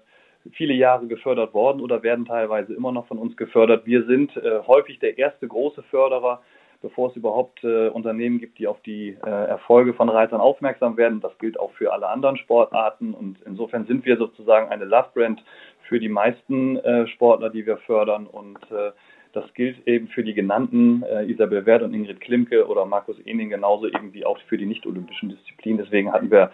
viele 0.52 0.72
Jahre 0.72 1.08
gefördert 1.08 1.52
worden 1.52 1.80
oder 1.80 2.04
werden 2.04 2.26
teilweise 2.26 2.72
immer 2.72 2.92
noch 2.92 3.08
von 3.08 3.18
uns 3.18 3.36
gefördert. 3.36 3.86
Wir 3.86 4.04
sind 4.04 4.36
äh, 4.36 4.60
häufig 4.64 5.00
der 5.00 5.18
erste 5.18 5.48
große 5.48 5.82
Förderer, 5.90 6.42
bevor 6.80 7.10
es 7.10 7.16
überhaupt 7.16 7.64
äh, 7.64 7.88
Unternehmen 7.88 8.38
gibt, 8.38 8.60
die 8.60 8.68
auf 8.68 8.80
die 8.82 9.18
äh, 9.20 9.28
Erfolge 9.28 9.94
von 9.94 10.08
Reitern 10.08 10.40
aufmerksam 10.40 10.96
werden. 10.96 11.20
Das 11.20 11.36
gilt 11.38 11.58
auch 11.58 11.72
für 11.72 11.92
alle 11.92 12.06
anderen 12.06 12.36
Sportarten 12.36 13.14
und 13.14 13.38
insofern 13.46 13.84
sind 13.86 14.04
wir 14.04 14.16
sozusagen 14.16 14.68
eine 14.68 14.84
Love 14.84 15.08
Brand 15.12 15.42
für 15.88 15.98
die 15.98 16.08
meisten 16.08 16.76
äh, 16.76 17.08
Sportler, 17.08 17.50
die 17.50 17.66
wir 17.66 17.78
fördern 17.78 18.28
und 18.28 18.58
äh, 18.70 18.92
das 19.36 19.52
gilt 19.52 19.86
eben 19.86 20.08
für 20.08 20.24
die 20.24 20.32
genannten 20.32 21.02
äh, 21.02 21.24
Isabel 21.24 21.66
Wert 21.66 21.82
und 21.82 21.92
Ingrid 21.92 22.22
Klimke 22.22 22.66
oder 22.66 22.86
Markus 22.86 23.18
Ening 23.26 23.50
genauso 23.50 23.86
eben 23.86 24.14
wie 24.14 24.24
auch 24.24 24.38
für 24.48 24.56
die 24.56 24.64
nicht-olympischen 24.64 25.28
Disziplinen. 25.28 25.76
Deswegen 25.76 26.10
hatten 26.10 26.30
wir 26.30 26.50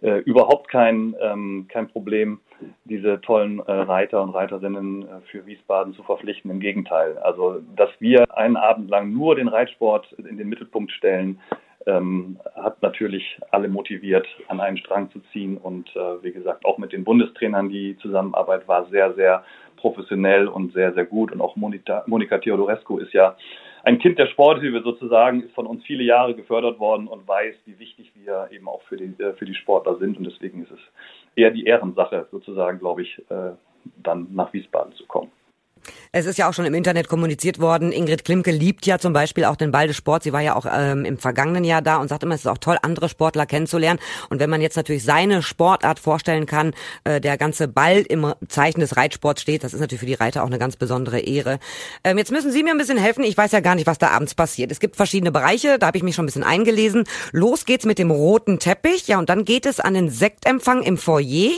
äh, 0.00 0.18
überhaupt 0.20 0.68
kein, 0.68 1.16
ähm, 1.20 1.66
kein 1.68 1.88
Problem, 1.88 2.38
diese 2.84 3.20
tollen 3.20 3.58
äh, 3.58 3.72
Reiter 3.72 4.22
und 4.22 4.30
Reiterinnen 4.30 5.02
äh, 5.02 5.06
für 5.30 5.44
Wiesbaden 5.44 5.92
zu 5.92 6.04
verpflichten. 6.04 6.52
Im 6.52 6.60
Gegenteil. 6.60 7.18
Also, 7.18 7.62
dass 7.74 7.90
wir 7.98 8.24
einen 8.36 8.56
Abend 8.56 8.88
lang 8.90 9.12
nur 9.12 9.34
den 9.34 9.48
Reitsport 9.48 10.12
in 10.12 10.38
den 10.38 10.48
Mittelpunkt 10.48 10.92
stellen, 10.92 11.40
ähm, 11.86 12.38
hat 12.54 12.80
natürlich 12.82 13.40
alle 13.50 13.66
motiviert, 13.68 14.26
an 14.46 14.60
einen 14.60 14.76
Strang 14.76 15.10
zu 15.10 15.20
ziehen. 15.32 15.56
Und 15.56 15.88
äh, 15.96 16.22
wie 16.22 16.32
gesagt, 16.32 16.64
auch 16.64 16.78
mit 16.78 16.92
den 16.92 17.02
Bundestrainern 17.02 17.70
die 17.70 17.96
Zusammenarbeit 17.98 18.68
war 18.68 18.86
sehr, 18.86 19.14
sehr 19.14 19.42
professionell 19.80 20.48
und 20.48 20.72
sehr, 20.72 20.92
sehr 20.94 21.04
gut. 21.04 21.32
Und 21.32 21.40
auch 21.40 21.56
Monika, 21.56 22.04
Monika 22.06 22.38
Theodorescu 22.38 22.98
ist 22.98 23.12
ja 23.12 23.36
ein 23.82 23.98
Kind 23.98 24.18
der 24.18 24.26
Sporthilfe 24.26 24.82
sozusagen, 24.82 25.42
ist 25.42 25.54
von 25.54 25.66
uns 25.66 25.82
viele 25.84 26.04
Jahre 26.04 26.34
gefördert 26.34 26.78
worden 26.78 27.08
und 27.08 27.26
weiß, 27.26 27.54
wie 27.64 27.78
wichtig 27.78 28.12
wir 28.14 28.48
eben 28.50 28.68
auch 28.68 28.82
für 28.82 28.96
die, 28.96 29.22
äh, 29.22 29.32
für 29.34 29.46
die 29.46 29.54
Sportler 29.54 29.96
sind. 29.96 30.18
Und 30.18 30.24
deswegen 30.24 30.62
ist 30.62 30.70
es 30.70 30.80
eher 31.34 31.50
die 31.50 31.64
Ehrensache 31.64 32.26
sozusagen, 32.30 32.78
glaube 32.78 33.02
ich, 33.02 33.18
äh, 33.30 33.52
dann 34.02 34.28
nach 34.32 34.52
Wiesbaden 34.52 34.92
zu 34.94 35.06
kommen. 35.06 35.30
Es 36.12 36.26
ist 36.26 36.38
ja 36.38 36.48
auch 36.48 36.54
schon 36.54 36.64
im 36.64 36.74
Internet 36.74 37.08
kommuniziert 37.08 37.60
worden. 37.60 37.92
Ingrid 37.92 38.24
Klimke 38.24 38.50
liebt 38.50 38.86
ja 38.86 38.98
zum 38.98 39.12
Beispiel 39.12 39.44
auch 39.44 39.56
den 39.56 39.70
Ball 39.70 39.86
des 39.86 39.96
Sports. 39.96 40.24
Sie 40.24 40.32
war 40.32 40.40
ja 40.40 40.56
auch 40.56 40.66
ähm, 40.70 41.04
im 41.04 41.18
vergangenen 41.18 41.64
Jahr 41.64 41.82
da 41.82 41.96
und 41.96 42.08
sagt 42.08 42.22
immer, 42.22 42.34
es 42.34 42.40
ist 42.40 42.46
auch 42.46 42.58
toll, 42.58 42.78
andere 42.82 43.08
Sportler 43.08 43.46
kennenzulernen. 43.46 44.00
Und 44.28 44.40
wenn 44.40 44.50
man 44.50 44.60
jetzt 44.60 44.76
natürlich 44.76 45.04
seine 45.04 45.42
Sportart 45.42 45.98
vorstellen 45.98 46.46
kann, 46.46 46.72
äh, 47.04 47.20
der 47.20 47.38
ganze 47.38 47.68
Ball 47.68 48.00
im 48.00 48.34
Zeichen 48.48 48.80
des 48.80 48.96
Reitsports 48.96 49.42
steht, 49.42 49.64
das 49.64 49.74
ist 49.74 49.80
natürlich 49.80 50.00
für 50.00 50.06
die 50.06 50.14
Reiter 50.14 50.42
auch 50.42 50.48
eine 50.48 50.58
ganz 50.58 50.76
besondere 50.76 51.20
Ehre. 51.20 51.58
Ähm, 52.04 52.18
jetzt 52.18 52.32
müssen 52.32 52.52
Sie 52.52 52.62
mir 52.62 52.70
ein 52.70 52.78
bisschen 52.78 52.98
helfen. 52.98 53.24
Ich 53.24 53.36
weiß 53.36 53.52
ja 53.52 53.60
gar 53.60 53.74
nicht, 53.74 53.86
was 53.86 53.98
da 53.98 54.08
abends 54.08 54.34
passiert. 54.34 54.72
Es 54.72 54.80
gibt 54.80 54.96
verschiedene 54.96 55.32
Bereiche, 55.32 55.78
da 55.78 55.86
habe 55.86 55.96
ich 55.96 56.02
mich 56.02 56.14
schon 56.14 56.24
ein 56.24 56.26
bisschen 56.26 56.44
eingelesen. 56.44 57.04
Los 57.32 57.64
geht's 57.64 57.84
mit 57.84 57.98
dem 57.98 58.10
roten 58.10 58.58
Teppich. 58.58 59.06
Ja, 59.06 59.18
und 59.18 59.28
dann 59.28 59.44
geht 59.44 59.66
es 59.66 59.80
an 59.80 59.94
den 59.94 60.08
Sektempfang 60.08 60.82
im 60.82 60.98
Foyer. 60.98 61.52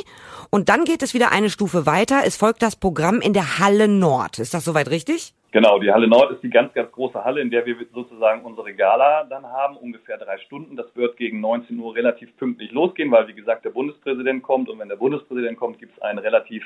Und 0.54 0.68
dann 0.68 0.84
geht 0.84 1.02
es 1.02 1.14
wieder 1.14 1.32
eine 1.32 1.48
Stufe 1.48 1.86
weiter. 1.86 2.24
Es 2.26 2.36
folgt 2.36 2.60
das 2.60 2.76
Programm 2.76 3.22
in 3.22 3.32
der 3.32 3.58
Halle 3.58 3.88
Nord. 3.88 4.38
Ist 4.38 4.52
das 4.52 4.66
soweit 4.66 4.90
richtig? 4.90 5.32
Genau, 5.50 5.78
die 5.78 5.90
Halle 5.90 6.06
Nord 6.06 6.30
ist 6.30 6.42
die 6.42 6.50
ganz, 6.50 6.74
ganz 6.74 6.92
große 6.92 7.24
Halle, 7.24 7.40
in 7.40 7.50
der 7.50 7.64
wir 7.64 7.74
sozusagen 7.94 8.44
unsere 8.44 8.74
Gala 8.74 9.24
dann 9.24 9.46
haben, 9.46 9.78
ungefähr 9.78 10.18
drei 10.18 10.36
Stunden. 10.40 10.76
Das 10.76 10.94
wird 10.94 11.16
gegen 11.16 11.40
19 11.40 11.78
Uhr 11.78 11.94
relativ 11.94 12.36
pünktlich 12.36 12.70
losgehen, 12.70 13.10
weil, 13.10 13.28
wie 13.28 13.32
gesagt, 13.32 13.64
der 13.64 13.70
Bundespräsident 13.70 14.42
kommt. 14.42 14.68
Und 14.68 14.78
wenn 14.78 14.90
der 14.90 14.96
Bundespräsident 14.96 15.56
kommt, 15.56 15.78
gibt 15.78 15.96
es 15.96 16.02
ein 16.02 16.18
relativ 16.18 16.62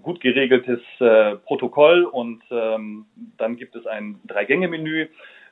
gut 0.00 0.20
geregeltes 0.20 0.78
äh, 1.00 1.34
Protokoll 1.38 2.04
und 2.04 2.40
ähm, 2.52 3.06
dann 3.36 3.56
gibt 3.56 3.74
es 3.74 3.84
ein 3.88 4.20
Drei-Gänge-Menü 4.28 5.08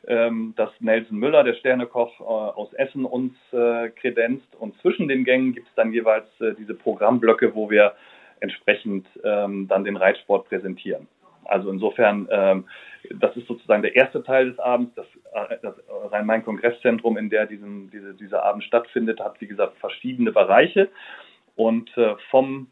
dass 0.07 0.71
Nelson 0.79 1.19
Müller, 1.19 1.43
der 1.43 1.55
Sternekoch 1.55 2.21
äh, 2.21 2.25
aus 2.25 2.73
Essen, 2.75 3.05
uns 3.05 3.35
äh, 3.53 3.89
kredenzt. 3.91 4.55
Und 4.57 4.81
zwischen 4.81 5.09
den 5.09 5.25
Gängen 5.25 5.53
gibt 5.53 5.67
es 5.67 5.75
dann 5.75 5.93
jeweils 5.93 6.29
äh, 6.41 6.55
diese 6.55 6.75
Programmblöcke, 6.75 7.57
wo 7.57 7.71
wir 7.71 7.95
entsprechend 8.39 9.07
ähm, 9.25 9.67
dann 9.67 9.83
den 9.83 9.97
Reitsport 9.97 10.49
präsentieren. 10.49 11.09
Also 11.45 11.71
insofern, 11.71 12.29
ähm, 12.31 12.65
das 13.19 13.37
ist 13.37 13.49
sozusagen 13.49 13.83
der 13.83 13.97
erste 13.97 14.23
Teil 14.23 14.51
des 14.51 14.59
Abends. 14.61 14.95
Das, 14.95 15.07
das 15.63 15.75
Rhein-Main-Kongress-Zentrum, 16.13 17.17
in 17.17 17.29
der 17.29 17.47
diesen, 17.47 17.91
diese, 17.91 18.15
dieser 18.15 18.45
Abend 18.45 18.63
stattfindet, 18.63 19.19
hat, 19.19 19.41
wie 19.41 19.47
gesagt, 19.47 19.77
verschiedene 19.79 20.33
Bereiche. 20.33 20.89
Und 21.55 21.91
vom, 22.31 22.67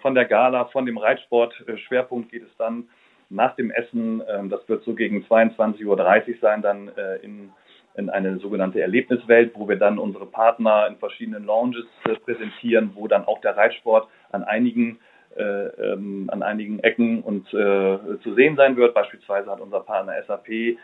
von 0.00 0.14
der 0.14 0.24
Gala, 0.24 0.64
von 0.66 0.86
dem 0.86 0.98
Reitsport-Schwerpunkt 0.98 2.30
geht 2.32 2.42
es 2.42 2.56
dann 2.56 2.88
nach 3.28 3.56
dem 3.56 3.70
Essen, 3.70 4.22
ähm, 4.28 4.50
das 4.50 4.68
wird 4.68 4.84
so 4.84 4.94
gegen 4.94 5.24
22.30 5.24 5.84
Uhr 5.86 6.34
sein, 6.40 6.62
dann 6.62 6.88
äh, 6.96 7.16
in, 7.16 7.50
in 7.94 8.10
eine 8.10 8.38
sogenannte 8.38 8.80
Erlebniswelt, 8.80 9.52
wo 9.54 9.68
wir 9.68 9.76
dann 9.76 9.98
unsere 9.98 10.26
Partner 10.26 10.86
in 10.86 10.96
verschiedenen 10.96 11.44
Lounges 11.44 11.86
äh, 12.04 12.14
präsentieren, 12.14 12.92
wo 12.94 13.08
dann 13.08 13.24
auch 13.24 13.40
der 13.40 13.56
Reitsport 13.56 14.08
an 14.30 14.44
einigen 14.44 14.98
äh, 15.36 15.66
ähm, 15.92 16.30
an 16.32 16.42
einigen 16.42 16.78
Ecken 16.78 17.20
und 17.20 17.46
äh, 17.52 17.98
zu 18.22 18.34
sehen 18.34 18.56
sein 18.56 18.74
wird. 18.78 18.94
Beispielsweise 18.94 19.50
hat 19.50 19.60
unser 19.60 19.80
Partner 19.80 20.14
SAP 20.26 20.48
äh, 20.48 20.76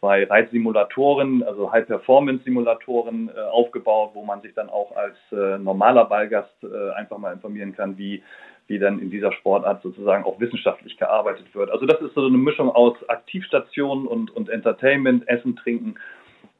zwei 0.00 0.24
Reitsimulatoren, 0.24 1.42
also 1.42 1.70
High-Performance-Simulatoren 1.70 3.30
äh, 3.36 3.40
aufgebaut, 3.40 4.12
wo 4.14 4.24
man 4.24 4.40
sich 4.40 4.54
dann 4.54 4.70
auch 4.70 4.96
als 4.96 5.16
normaler 5.30 6.06
Ballgast 6.06 6.54
einfach 6.96 7.18
mal 7.18 7.34
informieren 7.34 7.74
kann, 7.74 7.98
wie 7.98 8.22
wie 8.68 8.78
dann 8.78 8.98
in 9.00 9.10
dieser 9.10 9.32
Sportart 9.32 9.82
sozusagen 9.82 10.24
auch 10.24 10.40
wissenschaftlich 10.40 10.96
gearbeitet 10.96 11.54
wird. 11.54 11.70
Also 11.70 11.86
das 11.86 12.00
ist 12.00 12.14
so 12.14 12.26
eine 12.26 12.38
Mischung 12.38 12.70
aus 12.70 12.96
Aktivstationen 13.08 14.06
und, 14.06 14.30
und 14.30 14.48
Entertainment, 14.48 15.28
Essen, 15.28 15.56
Trinken 15.56 15.96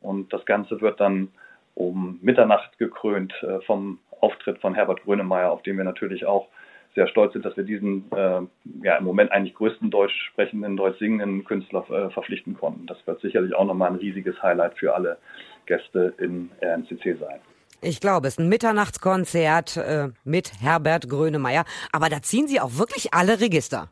und 0.01 0.33
das 0.33 0.45
Ganze 0.45 0.81
wird 0.81 1.01
dann 1.01 1.29
um 1.75 2.19
Mitternacht 2.23 2.79
gekrönt 2.79 3.33
äh, 3.43 3.61
vom 3.63 3.99
Auftritt 4.21 4.59
von 4.59 4.75
Herbert 4.75 5.03
Grönemeyer, 5.05 5.51
auf 5.51 5.63
den 5.63 5.77
wir 5.77 5.85
natürlich 5.85 6.27
auch 6.27 6.49
sehr 6.95 7.09
stolz 7.09 7.33
sind, 7.33 7.45
dass 7.45 7.57
wir 7.57 7.65
diesen 7.65 8.05
äh, 8.13 8.43
ja 8.83 8.97
im 8.97 9.05
Moment 9.05 9.33
eigentlich 9.33 9.55
größten 9.55 9.91
deutsch 9.91 10.15
sprechenden, 10.31 10.77
deutsch 10.77 10.99
singenden 10.99 11.45
Künstler 11.45 11.89
äh, 11.91 12.11
verpflichten 12.11 12.55
konnten. 12.55 12.87
Das 12.87 12.99
wird 13.07 13.21
sicherlich 13.21 13.55
auch 13.55 13.65
nochmal 13.65 13.91
ein 13.91 13.97
riesiges 13.97 14.41
Highlight 14.43 14.79
für 14.79 14.95
alle 14.95 15.17
Gäste 15.67 16.13
in 16.19 16.51
RNCC 16.61 17.17
sein. 17.19 17.41
Ich 17.85 18.01
glaube, 18.01 18.29
es 18.29 18.35
ist 18.35 18.39
ein 18.39 18.49
Mitternachtskonzert 18.49 19.77
äh, 19.77 20.09
mit 20.23 20.53
Herbert 20.63 21.09
Grönemeyer. 21.09 21.65
Aber 21.91 22.09
da 22.09 22.23
ziehen 22.23 22.47
Sie 22.47 22.61
auch 22.61 22.79
wirklich 22.79 23.13
alle 23.13 23.41
Register. 23.41 23.89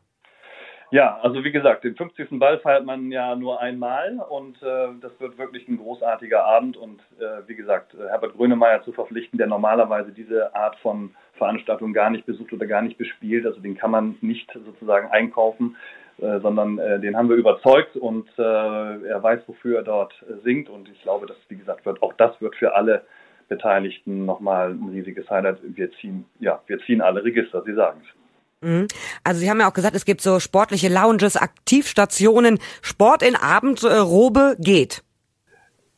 Ja, 0.91 1.19
also 1.21 1.43
wie 1.43 1.51
gesagt, 1.51 1.83
den 1.83 1.97
50. 1.97 2.39
Ball 2.39 2.59
feiert 2.59 2.85
man 2.85 3.11
ja 3.11 3.35
nur 3.35 3.59
einmal 3.59 4.17
und 4.29 4.61
äh, 4.63 4.87
das 5.01 5.11
wird 5.19 5.37
wirklich 5.37 5.67
ein 5.67 5.77
großartiger 5.77 6.45
Abend 6.45 6.77
und 6.77 7.01
äh, 7.19 7.47
wie 7.47 7.55
gesagt, 7.55 7.93
äh, 7.93 8.07
Herbert 8.07 8.35
Grönemeyer 8.37 8.81
zu 8.83 8.93
verpflichten, 8.93 9.37
der 9.37 9.47
normalerweise 9.47 10.11
diese 10.13 10.55
Art 10.55 10.77
von 10.77 11.13
Veranstaltung 11.33 11.91
gar 11.91 12.09
nicht 12.09 12.25
besucht 12.25 12.53
oder 12.53 12.67
gar 12.67 12.81
nicht 12.81 12.97
bespielt, 12.97 13.45
also 13.45 13.59
den 13.59 13.75
kann 13.75 13.91
man 13.91 14.15
nicht 14.21 14.51
sozusagen 14.53 15.09
einkaufen, 15.11 15.75
äh, 16.17 16.39
sondern 16.39 16.77
äh, 16.77 16.99
den 16.99 17.17
haben 17.17 17.29
wir 17.29 17.37
überzeugt 17.37 17.95
und 17.95 18.27
äh, 18.37 18.41
er 18.41 19.21
weiß, 19.21 19.41
wofür 19.47 19.77
er 19.77 19.83
dort 19.83 20.13
singt 20.43 20.69
und 20.69 20.89
ich 20.89 21.01
glaube, 21.01 21.25
dass 21.25 21.37
wie 21.47 21.57
gesagt 21.57 21.85
wird, 21.85 22.01
auch 22.01 22.13
das 22.13 22.39
wird 22.41 22.55
für 22.55 22.75
alle 22.75 23.03
Beteiligten 23.51 24.25
nochmal 24.25 24.71
ein 24.71 24.89
riesiges 24.93 25.29
Highlight. 25.29 25.57
Wir 25.61 25.91
ziehen, 25.99 26.25
ja, 26.39 26.61
wir 26.67 26.79
ziehen 26.85 27.01
alle 27.01 27.21
Register, 27.21 27.61
Sie 27.65 27.73
sagen 27.73 28.01
es. 28.01 28.67
Mhm. 28.67 28.87
Also 29.25 29.41
Sie 29.41 29.49
haben 29.49 29.59
ja 29.59 29.67
auch 29.69 29.73
gesagt, 29.73 29.93
es 29.93 30.05
gibt 30.05 30.21
so 30.21 30.39
sportliche 30.39 30.87
Lounges, 30.87 31.35
Aktivstationen, 31.35 32.59
Sport 32.81 33.23
in 33.23 33.35
Abendrobe 33.35 34.55
geht. 34.57 35.03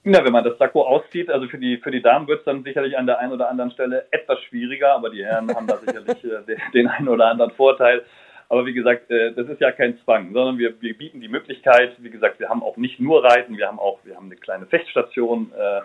Ja, 0.03 0.25
wenn 0.25 0.33
man 0.33 0.43
das 0.43 0.57
Sakko 0.57 0.81
auszieht, 0.81 1.29
also 1.29 1.47
für 1.47 1.59
die 1.59 1.77
für 1.77 1.91
die 1.91 2.01
Damen 2.01 2.27
wird 2.27 2.39
es 2.39 2.45
dann 2.45 2.63
sicherlich 2.63 2.97
an 2.97 3.05
der 3.05 3.19
einen 3.19 3.31
oder 3.31 3.49
anderen 3.49 3.71
Stelle 3.71 4.07
etwas 4.09 4.39
schwieriger, 4.49 4.95
aber 4.95 5.11
die 5.11 5.23
Herren 5.23 5.53
haben 5.55 5.67
da 5.67 5.77
sicherlich 5.77 6.23
äh, 6.23 6.57
den, 6.73 6.87
einen 6.87 7.07
oder 7.07 7.27
anderen 7.27 7.51
Vorteil. 7.51 8.03
Aber 8.49 8.65
wie 8.65 8.73
gesagt, 8.73 9.11
äh, 9.11 9.31
das 9.33 9.47
ist 9.47 9.61
ja 9.61 9.71
kein 9.71 9.97
Zwang, 9.99 10.33
sondern 10.33 10.57
wir, 10.57 10.73
wir 10.81 10.97
bieten 10.97 11.21
die 11.21 11.29
Möglichkeit, 11.29 11.95
wie 11.99 12.09
gesagt, 12.09 12.39
wir 12.39 12.49
haben 12.49 12.63
auch 12.63 12.77
nicht 12.77 12.99
nur 12.99 13.23
Reiten, 13.23 13.57
wir 13.57 13.67
haben 13.67 13.79
auch, 13.79 13.99
wir 14.03 14.15
haben 14.15 14.25
eine 14.25 14.35
kleine 14.35 14.65
Feststation, 14.65 15.51
äh, 15.55 15.81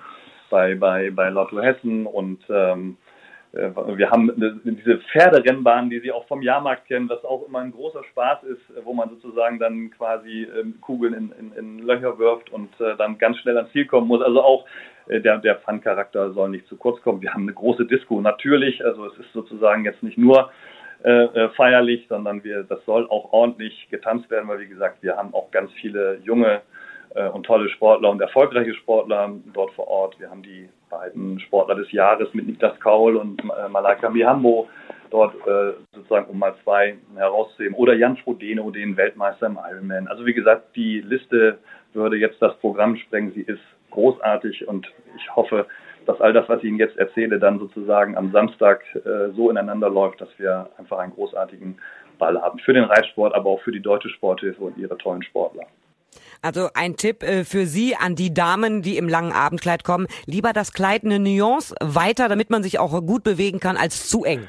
bei, 0.50 0.74
bei, 0.74 1.10
bei 1.10 1.28
Lotto 1.30 1.60
Hessen 1.60 2.06
und 2.06 2.40
ähm, 2.48 2.96
äh, 3.52 3.70
wir 3.96 4.10
haben 4.10 4.32
diese 4.64 4.98
Pferderennbahn, 5.12 5.90
die 5.90 6.00
Sie 6.00 6.12
auch 6.12 6.26
vom 6.26 6.42
Jahrmarkt 6.42 6.86
kennen, 6.86 7.08
was 7.08 7.24
auch 7.24 7.46
immer 7.46 7.60
ein 7.60 7.72
großer 7.72 8.04
Spaß 8.04 8.44
ist, 8.44 8.84
wo 8.84 8.92
man 8.92 9.10
sozusagen 9.10 9.58
dann 9.58 9.90
quasi 9.90 10.46
ähm, 10.58 10.80
Kugeln 10.80 11.14
in, 11.14 11.32
in, 11.38 11.52
in 11.52 11.78
Löcher 11.78 12.18
wirft 12.18 12.50
und 12.50 12.68
äh, 12.80 12.96
dann 12.96 13.18
ganz 13.18 13.38
schnell 13.38 13.56
ans 13.56 13.72
Ziel 13.72 13.86
kommen 13.86 14.08
muss. 14.08 14.22
Also 14.22 14.42
auch 14.42 14.66
äh, 15.08 15.20
der, 15.20 15.38
der 15.38 15.56
Fun-Charakter 15.56 16.32
soll 16.32 16.50
nicht 16.50 16.66
zu 16.68 16.76
kurz 16.76 17.00
kommen. 17.02 17.22
Wir 17.22 17.32
haben 17.32 17.42
eine 17.42 17.54
große 17.54 17.86
Disco, 17.86 18.20
natürlich. 18.20 18.84
Also 18.84 19.06
es 19.06 19.18
ist 19.18 19.32
sozusagen 19.32 19.84
jetzt 19.84 20.02
nicht 20.02 20.18
nur 20.18 20.50
äh, 21.02 21.48
feierlich, 21.50 22.06
sondern 22.08 22.42
wir, 22.42 22.64
das 22.64 22.84
soll 22.84 23.08
auch 23.08 23.32
ordentlich 23.32 23.88
getanzt 23.88 24.28
werden, 24.30 24.48
weil 24.48 24.60
wie 24.60 24.68
gesagt, 24.68 25.02
wir 25.02 25.16
haben 25.16 25.32
auch 25.32 25.50
ganz 25.52 25.70
viele 25.80 26.18
junge 26.24 26.54
äh, 26.56 26.77
und 27.32 27.44
tolle 27.44 27.68
Sportler 27.70 28.10
und 28.10 28.20
erfolgreiche 28.20 28.74
Sportler 28.74 29.32
dort 29.52 29.72
vor 29.72 29.88
Ort. 29.88 30.20
Wir 30.20 30.30
haben 30.30 30.42
die 30.42 30.68
beiden 30.88 31.40
Sportler 31.40 31.74
des 31.74 31.90
Jahres 31.92 32.32
mit 32.34 32.46
Niklas 32.46 32.78
Kaul 32.80 33.16
und 33.16 33.40
äh, 33.42 33.68
Malaika 33.68 34.08
Mihambo 34.10 34.68
dort 35.10 35.34
äh, 35.46 35.72
sozusagen, 35.94 36.26
um 36.30 36.38
mal 36.38 36.54
zwei 36.64 36.96
herauszuheben. 37.16 37.74
Oder 37.74 37.94
Jan 37.94 38.16
Frodeno, 38.18 38.70
den 38.70 38.96
Weltmeister 38.96 39.46
im 39.46 39.58
Ironman. 39.58 40.08
Also 40.08 40.26
wie 40.26 40.34
gesagt, 40.34 40.76
die 40.76 41.00
Liste 41.00 41.58
würde 41.92 42.16
jetzt 42.16 42.40
das 42.42 42.56
Programm 42.58 42.96
sprengen. 42.96 43.32
Sie 43.32 43.42
ist 43.42 43.62
großartig 43.90 44.68
und 44.68 44.86
ich 45.16 45.34
hoffe, 45.34 45.66
dass 46.06 46.20
all 46.20 46.32
das, 46.32 46.48
was 46.48 46.58
ich 46.58 46.64
Ihnen 46.64 46.78
jetzt 46.78 46.96
erzähle, 46.96 47.38
dann 47.38 47.58
sozusagen 47.58 48.16
am 48.16 48.32
Samstag 48.32 48.82
äh, 48.94 49.30
so 49.34 49.50
ineinander 49.50 49.90
läuft, 49.90 50.20
dass 50.20 50.28
wir 50.38 50.70
einfach 50.78 50.98
einen 50.98 51.12
großartigen 51.12 51.78
Ball 52.18 52.40
haben. 52.40 52.58
Für 52.60 52.72
den 52.72 52.84
Reitsport, 52.84 53.34
aber 53.34 53.50
auch 53.50 53.60
für 53.60 53.72
die 53.72 53.80
deutsche 53.80 54.08
Sporthilfe 54.10 54.62
und 54.62 54.76
ihre 54.78 54.96
tollen 54.98 55.22
Sportler. 55.22 55.66
Also 56.42 56.70
ein 56.74 56.96
Tipp 56.96 57.22
äh, 57.22 57.44
für 57.44 57.66
Sie 57.66 57.96
an 57.96 58.14
die 58.14 58.32
Damen, 58.32 58.82
die 58.82 58.96
im 58.96 59.08
langen 59.08 59.32
Abendkleid 59.32 59.84
kommen. 59.84 60.06
Lieber 60.26 60.52
das 60.52 60.72
Kleid 60.72 61.04
eine 61.04 61.18
Nuance 61.18 61.74
weiter, 61.80 62.28
damit 62.28 62.50
man 62.50 62.62
sich 62.62 62.78
auch 62.78 63.04
gut 63.04 63.24
bewegen 63.24 63.60
kann, 63.60 63.76
als 63.76 64.08
zu 64.08 64.24
eng. 64.24 64.48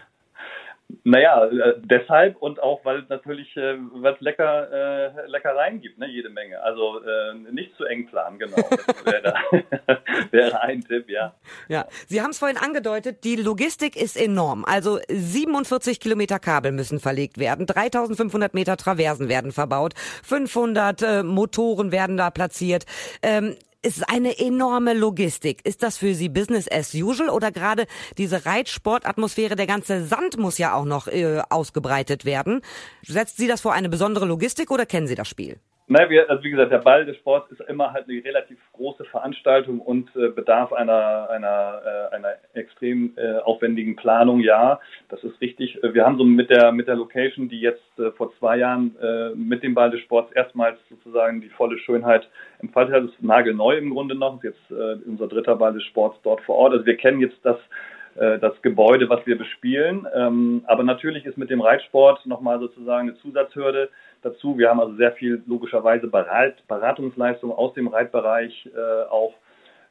Naja, 1.03 1.45
äh, 1.45 1.75
deshalb 1.83 2.37
und 2.37 2.61
auch, 2.61 2.83
weil 2.83 2.99
es 2.99 3.09
natürlich 3.09 3.55
äh, 3.55 3.77
was 3.93 4.19
lecker, 4.21 4.71
äh, 4.71 5.27
Leckereien 5.27 5.81
gibt, 5.81 5.99
ne, 5.99 6.07
jede 6.07 6.29
Menge. 6.29 6.61
Also 6.61 7.01
äh, 7.03 7.51
nicht 7.51 7.75
zu 7.77 7.85
eng 7.85 8.07
planen, 8.07 8.39
genau. 8.39 8.57
Das 8.69 9.05
wäre, 9.05 9.33
wäre 10.31 10.61
ein 10.61 10.81
Tipp, 10.81 11.09
ja. 11.09 11.33
Ja, 11.67 11.85
Sie 12.07 12.21
haben 12.21 12.31
es 12.31 12.39
vorhin 12.39 12.57
angedeutet, 12.57 13.23
die 13.23 13.35
Logistik 13.35 13.95
ist 13.95 14.19
enorm. 14.19 14.65
Also 14.65 14.99
47 15.07 15.99
Kilometer 15.99 16.39
Kabel 16.39 16.71
müssen 16.71 16.99
verlegt 16.99 17.37
werden, 17.37 17.65
3500 17.65 18.53
Meter 18.53 18.75
Traversen 18.75 19.29
werden 19.29 19.51
verbaut, 19.51 19.93
500 20.23 21.01
äh, 21.01 21.23
Motoren 21.23 21.91
werden 21.91 22.17
da 22.17 22.31
platziert. 22.31 22.85
Ähm, 23.21 23.55
ist 23.81 24.09
eine 24.09 24.37
enorme 24.39 24.93
Logistik. 24.93 25.65
Ist 25.65 25.83
das 25.83 25.97
für 25.97 26.13
Sie 26.13 26.29
Business 26.29 26.69
as 26.69 26.93
usual 26.93 27.29
oder 27.29 27.51
gerade 27.51 27.85
diese 28.17 28.45
Reitsportatmosphäre, 28.45 29.55
der 29.55 29.67
ganze 29.67 30.05
Sand 30.05 30.37
muss 30.37 30.57
ja 30.57 30.73
auch 30.73 30.85
noch 30.85 31.07
äh, 31.07 31.41
ausgebreitet 31.49 32.25
werden. 32.25 32.61
Setzt 33.05 33.37
Sie 33.37 33.47
das 33.47 33.61
vor 33.61 33.73
eine 33.73 33.89
besondere 33.89 34.25
Logistik 34.25 34.71
oder 34.71 34.85
kennen 34.85 35.07
Sie 35.07 35.15
das 35.15 35.27
Spiel? 35.27 35.59
Nein, 35.91 36.07
wir, 36.11 36.29
also 36.29 36.43
wie 36.43 36.51
gesagt, 36.51 36.71
der 36.71 36.77
Ball 36.77 37.03
des 37.03 37.17
Sports 37.17 37.51
ist 37.51 37.61
immer 37.61 37.91
halt 37.91 38.07
eine 38.07 38.23
relativ 38.23 38.59
große 38.73 39.05
Veranstaltung 39.05 39.79
und 39.79 40.15
äh, 40.15 40.29
bedarf 40.29 40.71
einer, 40.71 41.27
einer, 41.31 41.81
äh, 41.83 42.15
einer 42.15 42.35
extrem 42.53 43.13
äh, 43.15 43.39
aufwendigen 43.39 43.95
Planung. 43.95 44.41
Ja, 44.41 44.79
das 45.09 45.23
ist 45.23 45.41
richtig. 45.41 45.79
Wir 45.81 46.05
haben 46.05 46.19
so 46.19 46.23
mit 46.23 46.51
der, 46.51 46.71
mit 46.71 46.87
der 46.87 46.95
Location, 46.95 47.49
die 47.49 47.59
jetzt 47.59 47.97
äh, 47.97 48.11
vor 48.11 48.31
zwei 48.37 48.57
Jahren 48.57 48.95
äh, 49.01 49.31
mit 49.33 49.63
dem 49.63 49.73
Ball 49.73 49.89
des 49.89 50.01
Sports 50.01 50.31
erstmals 50.33 50.77
sozusagen 50.89 51.41
die 51.41 51.49
volle 51.49 51.79
Schönheit 51.79 52.29
entfaltet 52.59 52.93
hat, 52.93 53.03
das 53.05 53.11
ist 53.11 53.23
nagelneu 53.23 53.75
im 53.75 53.89
Grunde 53.89 54.13
noch. 54.13 54.35
Ist 54.43 54.43
jetzt 54.43 54.71
äh, 54.71 54.97
unser 55.07 55.27
dritter 55.27 55.55
Ball 55.55 55.73
des 55.73 55.83
Sports 55.85 56.19
dort 56.21 56.41
vor 56.41 56.55
Ort. 56.55 56.73
Also 56.73 56.85
wir 56.85 56.97
kennen 56.97 57.19
jetzt 57.19 57.39
das 57.41 57.57
äh, 57.57 57.98
das 58.19 58.61
Gebäude, 58.61 59.09
was 59.09 59.25
wir 59.25 59.37
bespielen. 59.37 60.05
Ähm, 60.13 60.63
aber 60.67 60.83
natürlich 60.83 61.25
ist 61.25 61.37
mit 61.37 61.49
dem 61.49 61.61
Reitsport 61.61 62.25
nochmal 62.25 62.59
sozusagen 62.59 63.07
eine 63.07 63.17
Zusatzhürde 63.19 63.89
dazu. 64.21 64.57
Wir 64.57 64.69
haben 64.69 64.79
also 64.79 64.95
sehr 64.95 65.13
viel 65.13 65.41
logischerweise 65.45 66.07
Berat, 66.07 66.55
Beratungsleistung 66.67 67.51
aus 67.51 67.73
dem 67.73 67.87
Reitbereich 67.87 68.69
äh, 68.75 69.09
auch 69.09 69.33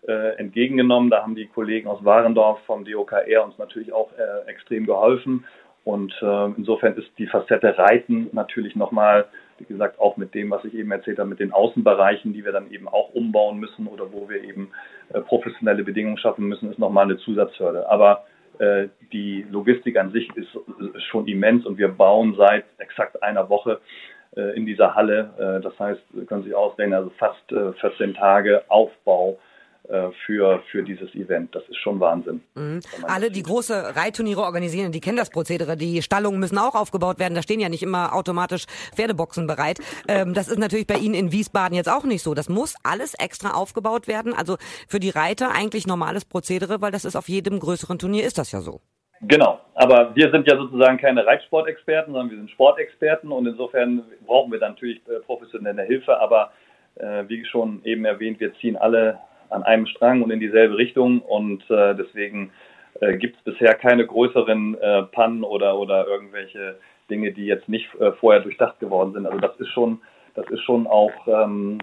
äh, 0.07 0.37
entgegengenommen. 0.37 1.11
Da 1.11 1.23
haben 1.23 1.35
die 1.35 1.47
Kollegen 1.47 1.89
aus 1.89 2.05
Warendorf 2.05 2.61
vom 2.67 2.85
DOKR 2.85 3.45
uns 3.45 3.59
natürlich 3.59 3.93
auch 3.93 4.11
äh, 4.19 4.49
extrem 4.49 4.87
geholfen. 4.87 5.45
Und 5.85 6.15
äh, 6.21 6.47
insofern 6.57 6.95
ist 6.97 7.11
die 7.19 7.27
Facette 7.27 7.77
Reiten 7.79 8.29
natürlich 8.33 8.77
nochmal, 8.77 9.27
wie 9.59 9.65
gesagt, 9.65 9.99
auch 9.99 10.17
mit 10.17 10.35
dem, 10.35 10.51
was 10.51 10.65
ich 10.65 10.75
eben 10.75 10.91
erzählt 10.91 11.19
habe, 11.19 11.29
mit 11.29 11.41
den 11.41 11.53
Außenbereichen, 11.53 12.33
die 12.33 12.45
wir 12.45 12.53
dann 12.53 12.71
eben 12.71 12.89
auch 12.89 13.11
umbauen 13.15 13.59
müssen 13.59 13.87
oder 13.87 14.13
wo 14.13 14.29
wir 14.29 14.43
eben 14.43 14.71
äh, 15.13 15.21
professionelle 15.21 15.85
Bedingungen 15.85 16.19
schaffen 16.19 16.49
müssen, 16.49 16.71
ist 16.71 16.79
nochmal 16.79 17.05
eine 17.05 17.19
Zusatzhürde. 17.19 17.89
Aber 17.89 18.25
äh, 18.59 18.89
die 19.13 19.47
Logistik 19.51 19.99
an 19.99 20.13
sich 20.13 20.29
ist, 20.37 20.49
schon 21.11 21.27
immens 21.27 21.67
und 21.67 21.79
wir 21.79 21.89
bauen 21.89 22.35
seit 22.37 22.65
exakt 22.79 23.23
einer 23.23 23.49
Woche 23.49 23.81
äh, 24.37 24.57
in 24.57 24.67
dieser 24.67 24.95
Halle. 24.95 25.61
Das 25.63 25.79
heißt, 25.79 26.01
können 26.27 26.43
Sie 26.43 26.49
sich 26.49 26.57
ausrechnen, 26.57 26.95
also 26.95 27.11
fast 27.19 27.49
14 27.49 28.15
Tage 28.15 28.63
Aufbau 28.69 29.39
für, 30.27 30.63
für 30.71 30.83
dieses 30.83 31.15
Event. 31.15 31.55
Das 31.55 31.63
ist 31.69 31.79
schon 31.79 31.99
Wahnsinn. 31.99 32.43
Mhm. 32.55 32.81
Alle, 33.07 33.31
die 33.31 33.43
große 33.43 33.97
Reitturniere 33.97 34.43
organisieren, 34.43 34.93
die 34.93 35.01
kennen 35.01 35.17
das 35.17 35.31
Prozedere. 35.31 35.77
Die 35.77 36.03
Stallungen 36.03 36.39
müssen 36.39 36.59
auch 36.59 36.75
aufgebaut 36.75 37.19
werden. 37.19 37.35
Da 37.35 37.43
stehen 37.43 37.61
ja 37.61 37.69
nicht 37.69 37.83
immer 37.83 38.15
automatisch 38.15 38.67
Pferdeboxen 38.95 39.47
bereit. 39.47 39.79
Ähm, 40.07 40.35
das 40.35 40.49
ist 40.49 40.59
natürlich 40.59 40.87
bei 40.87 40.97
Ihnen 40.97 41.15
in 41.15 41.33
Wiesbaden 41.33 41.75
jetzt 41.75 41.89
auch 41.89 42.05
nicht 42.05 42.23
so. 42.23 42.35
Das 42.35 42.49
muss 42.49 42.75
alles 42.83 43.15
extra 43.15 43.53
aufgebaut 43.55 44.09
werden. 44.09 44.35
Also 44.35 44.57
für 44.89 45.01
die 45.01 45.11
Reiter 45.11 45.53
eigentlich 45.53 45.87
normales 45.87 46.25
Prozedere, 46.25 46.83
weil 46.83 46.93
das 46.93 47.05
ist 47.05 47.17
auf 47.17 47.29
jedem 47.29 47.59
größeren 47.59 47.99
Turnier 47.99 48.25
ist 48.25 48.39
das 48.39 48.53
ja 48.53 48.61
so. 48.61 48.81
Genau, 49.23 49.59
aber 49.75 50.15
wir 50.15 50.31
sind 50.31 50.47
ja 50.47 50.57
sozusagen 50.57 50.99
keine 50.99 51.27
Reitsportexperten, 51.27 52.13
sondern 52.13 52.31
wir 52.31 52.37
sind 52.37 52.51
Sportexperten 52.51 53.33
und 53.33 53.47
insofern 53.47 54.05
brauchen 54.27 54.53
wir 54.53 54.61
dann 54.61 54.73
natürlich 54.73 55.01
äh, 55.09 55.19
professionelle 55.21 55.83
Hilfe, 55.83 56.21
aber 56.21 56.53
äh, 56.97 57.25
wie 57.27 57.45
schon 57.45 57.81
eben 57.85 58.05
erwähnt, 58.05 58.39
wir 58.39 58.55
ziehen 58.55 58.77
alle 58.77 59.19
an 59.51 59.63
einem 59.63 59.87
Strang 59.87 60.23
und 60.23 60.31
in 60.31 60.41
dieselbe 60.41 60.77
Richtung 60.77 61.21
und 61.21 61.69
äh, 61.71 61.95
deswegen 61.95 62.51
äh, 63.01 63.17
gibt 63.17 63.37
es 63.37 63.43
bisher 63.43 63.75
keine 63.75 64.07
größeren 64.07 64.77
äh, 64.81 65.03
Pannen 65.05 65.45
oder, 65.45 65.79
oder 65.79 66.07
irgendwelche 66.07 66.79
Dinge, 67.11 67.33
die 67.33 67.47
jetzt 67.47 67.69
nicht 67.69 67.89
äh, 68.01 68.13
vorher 68.13 68.43
durchdacht 68.43 68.81
geworden 68.81 69.13
sind. 69.13 69.27
Also 69.27 69.39
das 69.39 69.57
ist 69.59 69.69
schon 69.69 70.01
das 70.39 70.49
ist 70.51 70.63
schon 70.63 70.87
auch, 70.87 71.11
ähm, 71.27 71.79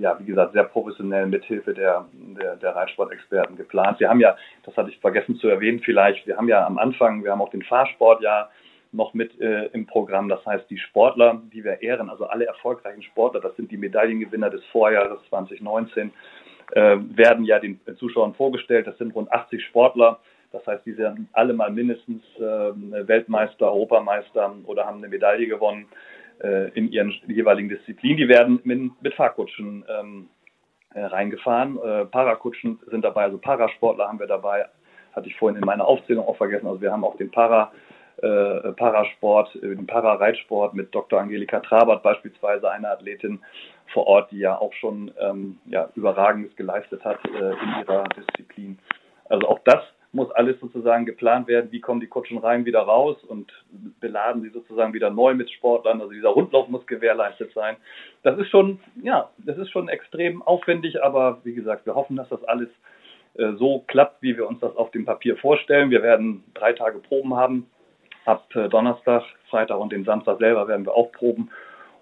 ja, 0.00 0.18
wie 0.18 0.24
gesagt, 0.24 0.54
sehr 0.54 0.64
professionell 0.64 1.26
mithilfe 1.26 1.74
der, 1.74 2.06
der, 2.12 2.56
der 2.56 2.74
Reitsportexperten 2.74 3.56
geplant. 3.56 4.00
Wir 4.00 4.08
haben 4.08 4.20
ja, 4.20 4.36
das 4.64 4.74
hatte 4.76 4.88
ich 4.88 4.98
vergessen 5.00 5.36
zu 5.36 5.48
erwähnen 5.48 5.80
vielleicht, 5.80 6.26
wir 6.26 6.38
haben 6.38 6.48
ja 6.48 6.66
am 6.66 6.78
Anfang, 6.78 7.22
wir 7.22 7.30
haben 7.30 7.42
auch 7.42 7.50
den 7.50 7.62
Fahrsport 7.62 8.22
ja 8.22 8.48
noch 8.92 9.12
mit 9.12 9.38
äh, 9.38 9.66
im 9.66 9.86
Programm. 9.86 10.30
Das 10.30 10.44
heißt, 10.46 10.68
die 10.70 10.78
Sportler, 10.78 11.42
die 11.52 11.62
wir 11.62 11.82
ehren, 11.82 12.08
also 12.08 12.24
alle 12.24 12.46
erfolgreichen 12.46 13.02
Sportler, 13.02 13.40
das 13.40 13.54
sind 13.56 13.70
die 13.70 13.76
Medaillengewinner 13.76 14.48
des 14.48 14.64
Vorjahres 14.72 15.20
2019, 15.28 16.10
äh, 16.72 16.96
werden 17.16 17.44
ja 17.44 17.58
den 17.58 17.80
Zuschauern 17.98 18.34
vorgestellt. 18.34 18.86
Das 18.86 18.98
sind 18.98 19.14
rund 19.14 19.32
80 19.32 19.64
Sportler. 19.64 20.20
Das 20.52 20.66
heißt, 20.66 20.84
die 20.84 20.92
sind 20.92 21.28
alle 21.32 21.52
mal 21.52 21.70
mindestens 21.70 22.22
äh, 22.38 22.40
Weltmeister, 22.40 23.72
Europameister 23.72 24.52
oder 24.64 24.86
haben 24.86 24.98
eine 24.98 25.08
Medaille 25.08 25.46
gewonnen 25.46 25.86
äh, 26.42 26.70
in 26.70 26.90
ihren 26.90 27.14
jeweiligen 27.28 27.68
Disziplinen. 27.68 28.16
Die 28.16 28.28
werden 28.28 28.60
mit, 28.64 29.02
mit 29.02 29.14
Fahrkutschen 29.14 29.84
ähm, 29.88 30.28
äh, 30.94 31.02
reingefahren. 31.02 31.78
Äh, 31.78 32.06
Parakutschen 32.06 32.80
sind 32.90 33.04
dabei, 33.04 33.24
also 33.24 33.38
Parasportler 33.38 34.08
haben 34.08 34.18
wir 34.18 34.26
dabei. 34.26 34.66
Hatte 35.12 35.28
ich 35.28 35.36
vorhin 35.36 35.56
in 35.56 35.64
meiner 35.64 35.86
Aufzählung 35.86 36.26
auch 36.26 36.36
vergessen. 36.36 36.66
Also 36.66 36.80
wir 36.80 36.90
haben 36.90 37.04
auch 37.04 37.16
den 37.16 37.30
Para, 37.30 37.72
äh, 38.22 38.72
Parasport, 38.72 39.54
äh, 39.56 39.74
den 39.74 39.86
Parareitsport 39.86 40.74
mit 40.74 40.94
Dr. 40.94 41.20
Angelika 41.20 41.60
Trabert 41.60 42.02
beispielsweise, 42.02 42.70
eine 42.70 42.90
Athletin 42.90 43.40
vor 43.92 44.06
Ort, 44.06 44.30
die 44.30 44.38
ja 44.38 44.58
auch 44.58 44.72
schon 44.74 45.10
ähm, 45.18 45.58
ja, 45.66 45.88
Überragendes 45.94 46.54
geleistet 46.56 47.04
hat 47.04 47.18
äh, 47.26 47.52
in 47.52 47.80
ihrer 47.80 48.04
Disziplin. 48.16 48.78
Also 49.28 49.48
auch 49.48 49.60
das 49.64 49.82
muss 50.12 50.30
alles 50.32 50.58
sozusagen 50.58 51.06
geplant 51.06 51.46
werden, 51.46 51.70
wie 51.70 51.80
kommen 51.80 52.00
die 52.00 52.08
Kutschen 52.08 52.38
rein 52.38 52.64
wieder 52.64 52.80
raus 52.80 53.16
und 53.24 53.52
beladen 54.00 54.42
sie 54.42 54.48
sozusagen 54.48 54.92
wieder 54.92 55.10
neu 55.10 55.34
mit 55.34 55.50
Sportlern. 55.50 56.00
Also 56.00 56.12
dieser 56.12 56.30
Rundlauf 56.30 56.68
muss 56.68 56.86
gewährleistet 56.86 57.52
sein. 57.54 57.76
Das 58.22 58.36
ist 58.38 58.48
schon, 58.48 58.80
ja, 59.02 59.30
das 59.38 59.56
ist 59.58 59.70
schon 59.70 59.88
extrem 59.88 60.42
aufwendig, 60.42 61.02
aber 61.02 61.38
wie 61.44 61.54
gesagt, 61.54 61.86
wir 61.86 61.94
hoffen, 61.94 62.16
dass 62.16 62.28
das 62.28 62.42
alles 62.44 62.68
äh, 63.34 63.52
so 63.52 63.84
klappt, 63.86 64.20
wie 64.22 64.36
wir 64.36 64.48
uns 64.48 64.58
das 64.60 64.74
auf 64.76 64.90
dem 64.90 65.04
Papier 65.04 65.36
vorstellen. 65.36 65.90
Wir 65.90 66.02
werden 66.02 66.42
drei 66.54 66.72
Tage 66.72 66.98
Proben 66.98 67.36
haben. 67.36 67.66
Ab 68.30 68.46
äh, 68.54 68.68
Donnerstag, 68.68 69.24
Freitag 69.50 69.78
und 69.78 69.92
den 69.92 70.04
Samstag 70.04 70.38
selber 70.38 70.68
werden 70.68 70.86
wir 70.86 70.94
auch 70.94 71.10
proben 71.10 71.50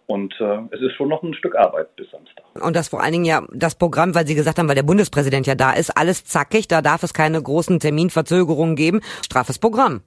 und 0.07 0.35
äh, 0.41 0.59
es 0.71 0.81
ist 0.81 0.95
schon 0.95 1.09
noch 1.09 1.23
ein 1.23 1.35
Stück 1.35 1.55
Arbeit 1.55 1.95
bis 1.97 2.11
Samstag. 2.11 2.45
Und 2.61 2.77
das 2.77 2.89
vor 2.89 3.03
allen 3.03 3.13
Dingen 3.13 3.25
ja 3.25 3.43
das 3.53 3.75
Programm, 3.75 4.15
weil 4.15 4.27
Sie 4.27 4.35
gesagt 4.35 4.59
haben, 4.59 4.69
weil 4.69 4.75
der 4.75 4.83
Bundespräsident 4.83 5.47
ja 5.47 5.55
da 5.55 5.73
ist, 5.73 5.91
alles 5.91 6.25
zackig, 6.25 6.67
da 6.67 6.83
darf 6.83 7.03
es 7.03 7.15
keine 7.15 7.43
großen 7.43 7.79
Terminverzögerungen 7.79 8.77
geben. 8.77 9.01
Straffes 9.23 9.59
Programm. 9.59 10.01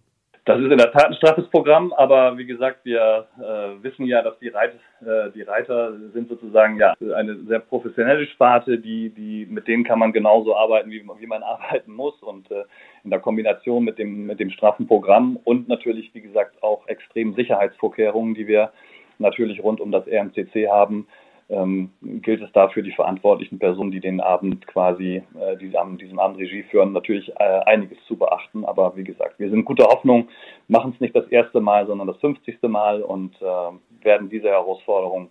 Das 0.45 0.59
ist 0.59 0.71
in 0.71 0.77
der 0.79 0.91
Tat 0.91 1.05
ein 1.05 1.13
straffes 1.13 1.47
Programm, 1.49 1.93
aber 1.93 2.35
wie 2.35 2.47
gesagt, 2.47 2.83
wir 2.83 3.27
äh, 3.37 3.83
wissen 3.83 4.05
ja, 4.05 4.23
dass 4.23 4.39
die, 4.39 4.47
Reit, 4.47 4.73
äh, 5.01 5.29
die 5.35 5.43
Reiter 5.43 5.93
sind 6.13 6.29
sozusagen 6.29 6.77
ja 6.77 6.95
eine 7.15 7.43
sehr 7.43 7.59
professionelle 7.59 8.25
Sparte, 8.25 8.79
die, 8.79 9.11
die 9.11 9.45
mit 9.45 9.67
denen 9.67 9.83
kann 9.83 9.99
man 9.99 10.13
genauso 10.13 10.55
arbeiten, 10.55 10.89
wie, 10.89 11.05
wie 11.19 11.27
man 11.27 11.43
arbeiten 11.43 11.93
muss. 11.93 12.19
Und 12.23 12.49
äh, 12.49 12.63
in 13.03 13.11
der 13.11 13.19
Kombination 13.19 13.83
mit 13.83 13.99
dem 13.99 14.25
mit 14.25 14.39
dem 14.39 14.49
straffen 14.49 14.87
Programm 14.87 15.37
und 15.43 15.67
natürlich 15.67 16.09
wie 16.15 16.21
gesagt 16.21 16.63
auch 16.63 16.87
extrem 16.87 17.35
Sicherheitsvorkehrungen, 17.35 18.33
die 18.33 18.47
wir 18.47 18.71
natürlich 19.19 19.63
rund 19.63 19.79
um 19.79 19.91
das 19.91 20.07
RMCC 20.07 20.69
haben, 20.69 21.07
ähm, 21.51 21.91
gilt 22.01 22.41
es 22.41 22.51
dafür 22.53 22.81
die 22.81 22.93
verantwortlichen 22.93 23.59
Personen, 23.59 23.91
die 23.91 23.99
den 23.99 24.21
Abend 24.21 24.65
quasi, 24.67 25.21
äh, 25.39 25.57
die 25.57 25.77
am, 25.77 25.97
diesem 25.97 26.17
Abend 26.17 26.37
Regie 26.37 26.63
führen, 26.63 26.93
natürlich 26.93 27.29
äh, 27.37 27.59
einiges 27.65 27.97
zu 28.07 28.17
beachten. 28.17 28.63
Aber 28.65 28.95
wie 28.95 29.03
gesagt, 29.03 29.37
wir 29.37 29.49
sind 29.49 29.65
guter 29.65 29.85
Hoffnung, 29.85 30.29
machen 30.67 30.93
es 30.93 31.01
nicht 31.01 31.15
das 31.15 31.27
erste 31.27 31.59
Mal, 31.59 31.85
sondern 31.87 32.07
das 32.07 32.17
50. 32.17 32.61
Mal 32.63 33.01
und 33.01 33.35
äh, 33.41 34.05
werden 34.05 34.29
diese 34.29 34.47
Herausforderung 34.49 35.29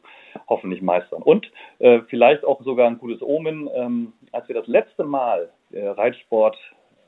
hoffentlich 0.49 0.83
meistern. 0.83 1.23
Und 1.23 1.51
äh, 1.79 2.01
vielleicht 2.09 2.45
auch 2.45 2.63
sogar 2.63 2.87
ein 2.87 2.99
gutes 2.99 3.23
Omen, 3.23 3.69
ähm, 3.75 4.13
als 4.33 4.47
wir 4.49 4.55
das 4.55 4.67
letzte 4.67 5.05
Mal 5.05 5.51
äh, 5.73 5.87
Reitsport 5.87 6.57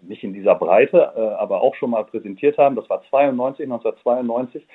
nicht 0.00 0.24
in 0.24 0.32
dieser 0.32 0.54
Breite, 0.54 1.12
äh, 1.16 1.20
aber 1.20 1.60
auch 1.60 1.74
schon 1.76 1.90
mal 1.90 2.04
präsentiert 2.04 2.58
haben, 2.58 2.76
das 2.76 2.88
war 2.88 3.02
92, 3.10 3.64
1992, 3.64 4.66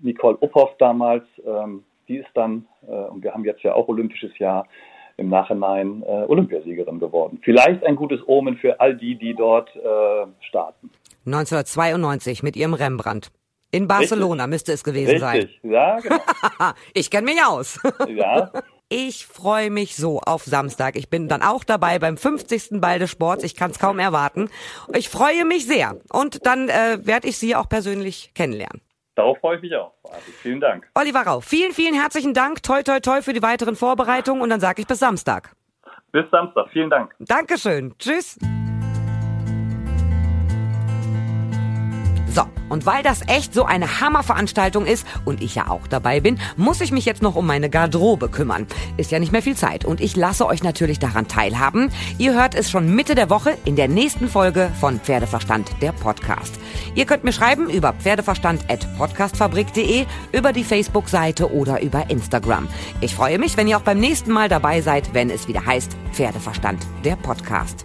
Nicole 0.00 0.38
Uphoff 0.40 0.76
damals, 0.78 1.24
ähm, 1.46 1.84
die 2.08 2.18
ist 2.18 2.30
dann, 2.34 2.66
äh, 2.86 2.92
und 2.92 3.22
wir 3.22 3.32
haben 3.32 3.44
jetzt 3.44 3.62
ja 3.62 3.74
auch 3.74 3.88
Olympisches 3.88 4.36
Jahr, 4.38 4.66
im 5.16 5.28
Nachhinein 5.28 6.02
äh, 6.02 6.24
Olympiasiegerin 6.26 6.98
geworden. 6.98 7.38
Vielleicht 7.42 7.84
ein 7.84 7.96
gutes 7.96 8.20
Omen 8.26 8.56
für 8.56 8.80
all 8.80 8.96
die, 8.96 9.16
die 9.16 9.34
dort 9.34 9.68
äh, 9.76 10.26
starten. 10.40 10.90
1992 11.26 12.42
mit 12.42 12.56
ihrem 12.56 12.74
Rembrandt. 12.74 13.30
In 13.70 13.88
Barcelona 13.88 14.44
Richtig. 14.44 14.50
müsste 14.50 14.72
es 14.72 14.84
gewesen 14.84 15.22
Richtig. 15.22 15.60
sein. 15.62 15.70
Ja, 15.70 15.98
genau. 15.98 16.18
ich 16.94 17.10
kenne 17.10 17.24
mich 17.24 17.42
aus. 17.42 17.80
ja. 18.08 18.50
Ich 18.90 19.24
freue 19.26 19.70
mich 19.70 19.96
so 19.96 20.20
auf 20.20 20.44
Samstag. 20.44 20.96
Ich 20.96 21.08
bin 21.08 21.26
dann 21.26 21.40
auch 21.40 21.64
dabei 21.64 21.98
beim 21.98 22.18
50. 22.18 22.80
Ball 22.80 22.98
des 22.98 23.10
Sports. 23.10 23.42
Ich 23.42 23.56
kann 23.56 23.70
es 23.70 23.78
kaum 23.78 23.98
erwarten. 23.98 24.50
Ich 24.94 25.08
freue 25.08 25.46
mich 25.46 25.66
sehr. 25.66 25.96
Und 26.12 26.44
dann 26.44 26.68
äh, 26.68 26.98
werde 27.02 27.28
ich 27.28 27.38
Sie 27.38 27.56
auch 27.56 27.70
persönlich 27.70 28.32
kennenlernen. 28.34 28.82
Darauf 29.14 29.38
freue 29.38 29.56
ich 29.56 29.62
mich 29.62 29.74
auch. 29.76 29.92
Vielen 30.40 30.60
Dank. 30.60 30.88
Oliver 30.94 31.22
Rau, 31.22 31.40
vielen, 31.40 31.72
vielen 31.72 31.94
herzlichen 31.94 32.34
Dank. 32.34 32.62
Toi, 32.62 32.82
toi, 32.82 33.00
toi 33.00 33.20
für 33.22 33.32
die 33.32 33.42
weiteren 33.42 33.76
Vorbereitungen 33.76 34.42
und 34.42 34.50
dann 34.50 34.60
sage 34.60 34.80
ich 34.80 34.86
bis 34.86 34.98
Samstag. 34.98 35.54
Bis 36.12 36.24
Samstag. 36.30 36.68
Vielen 36.72 36.90
Dank. 36.90 37.14
Dankeschön. 37.18 37.94
Tschüss. 37.98 38.38
So, 42.34 42.44
und 42.70 42.86
weil 42.86 43.02
das 43.02 43.20
echt 43.26 43.52
so 43.52 43.64
eine 43.64 44.00
Hammerveranstaltung 44.00 44.86
ist 44.86 45.06
und 45.26 45.42
ich 45.42 45.54
ja 45.54 45.68
auch 45.68 45.86
dabei 45.86 46.20
bin, 46.20 46.38
muss 46.56 46.80
ich 46.80 46.90
mich 46.90 47.04
jetzt 47.04 47.20
noch 47.20 47.36
um 47.36 47.46
meine 47.46 47.68
Garderobe 47.68 48.30
kümmern. 48.30 48.66
Ist 48.96 49.10
ja 49.10 49.18
nicht 49.18 49.32
mehr 49.32 49.42
viel 49.42 49.56
Zeit 49.56 49.84
und 49.84 50.00
ich 50.00 50.16
lasse 50.16 50.46
euch 50.46 50.62
natürlich 50.62 50.98
daran 50.98 51.28
teilhaben. 51.28 51.92
Ihr 52.16 52.32
hört 52.32 52.54
es 52.54 52.70
schon 52.70 52.94
Mitte 52.94 53.14
der 53.14 53.28
Woche 53.28 53.58
in 53.66 53.76
der 53.76 53.88
nächsten 53.88 54.28
Folge 54.28 54.72
von 54.80 54.98
Pferdeverstand, 54.98 55.70
der 55.82 55.92
Podcast. 55.92 56.54
Ihr 56.94 57.04
könnt 57.04 57.24
mir 57.24 57.32
schreiben 57.32 57.68
über 57.68 57.92
pferdeverstand.podcastfabrik.de, 57.92 60.06
über 60.32 60.54
die 60.54 60.64
Facebook-Seite 60.64 61.52
oder 61.52 61.82
über 61.82 62.08
Instagram. 62.08 62.66
Ich 63.02 63.14
freue 63.14 63.38
mich, 63.38 63.58
wenn 63.58 63.68
ihr 63.68 63.76
auch 63.76 63.82
beim 63.82 64.00
nächsten 64.00 64.32
Mal 64.32 64.48
dabei 64.48 64.80
seid, 64.80 65.12
wenn 65.12 65.28
es 65.28 65.48
wieder 65.48 65.66
heißt 65.66 65.94
Pferdeverstand, 66.12 66.86
der 67.04 67.16
Podcast. 67.16 67.84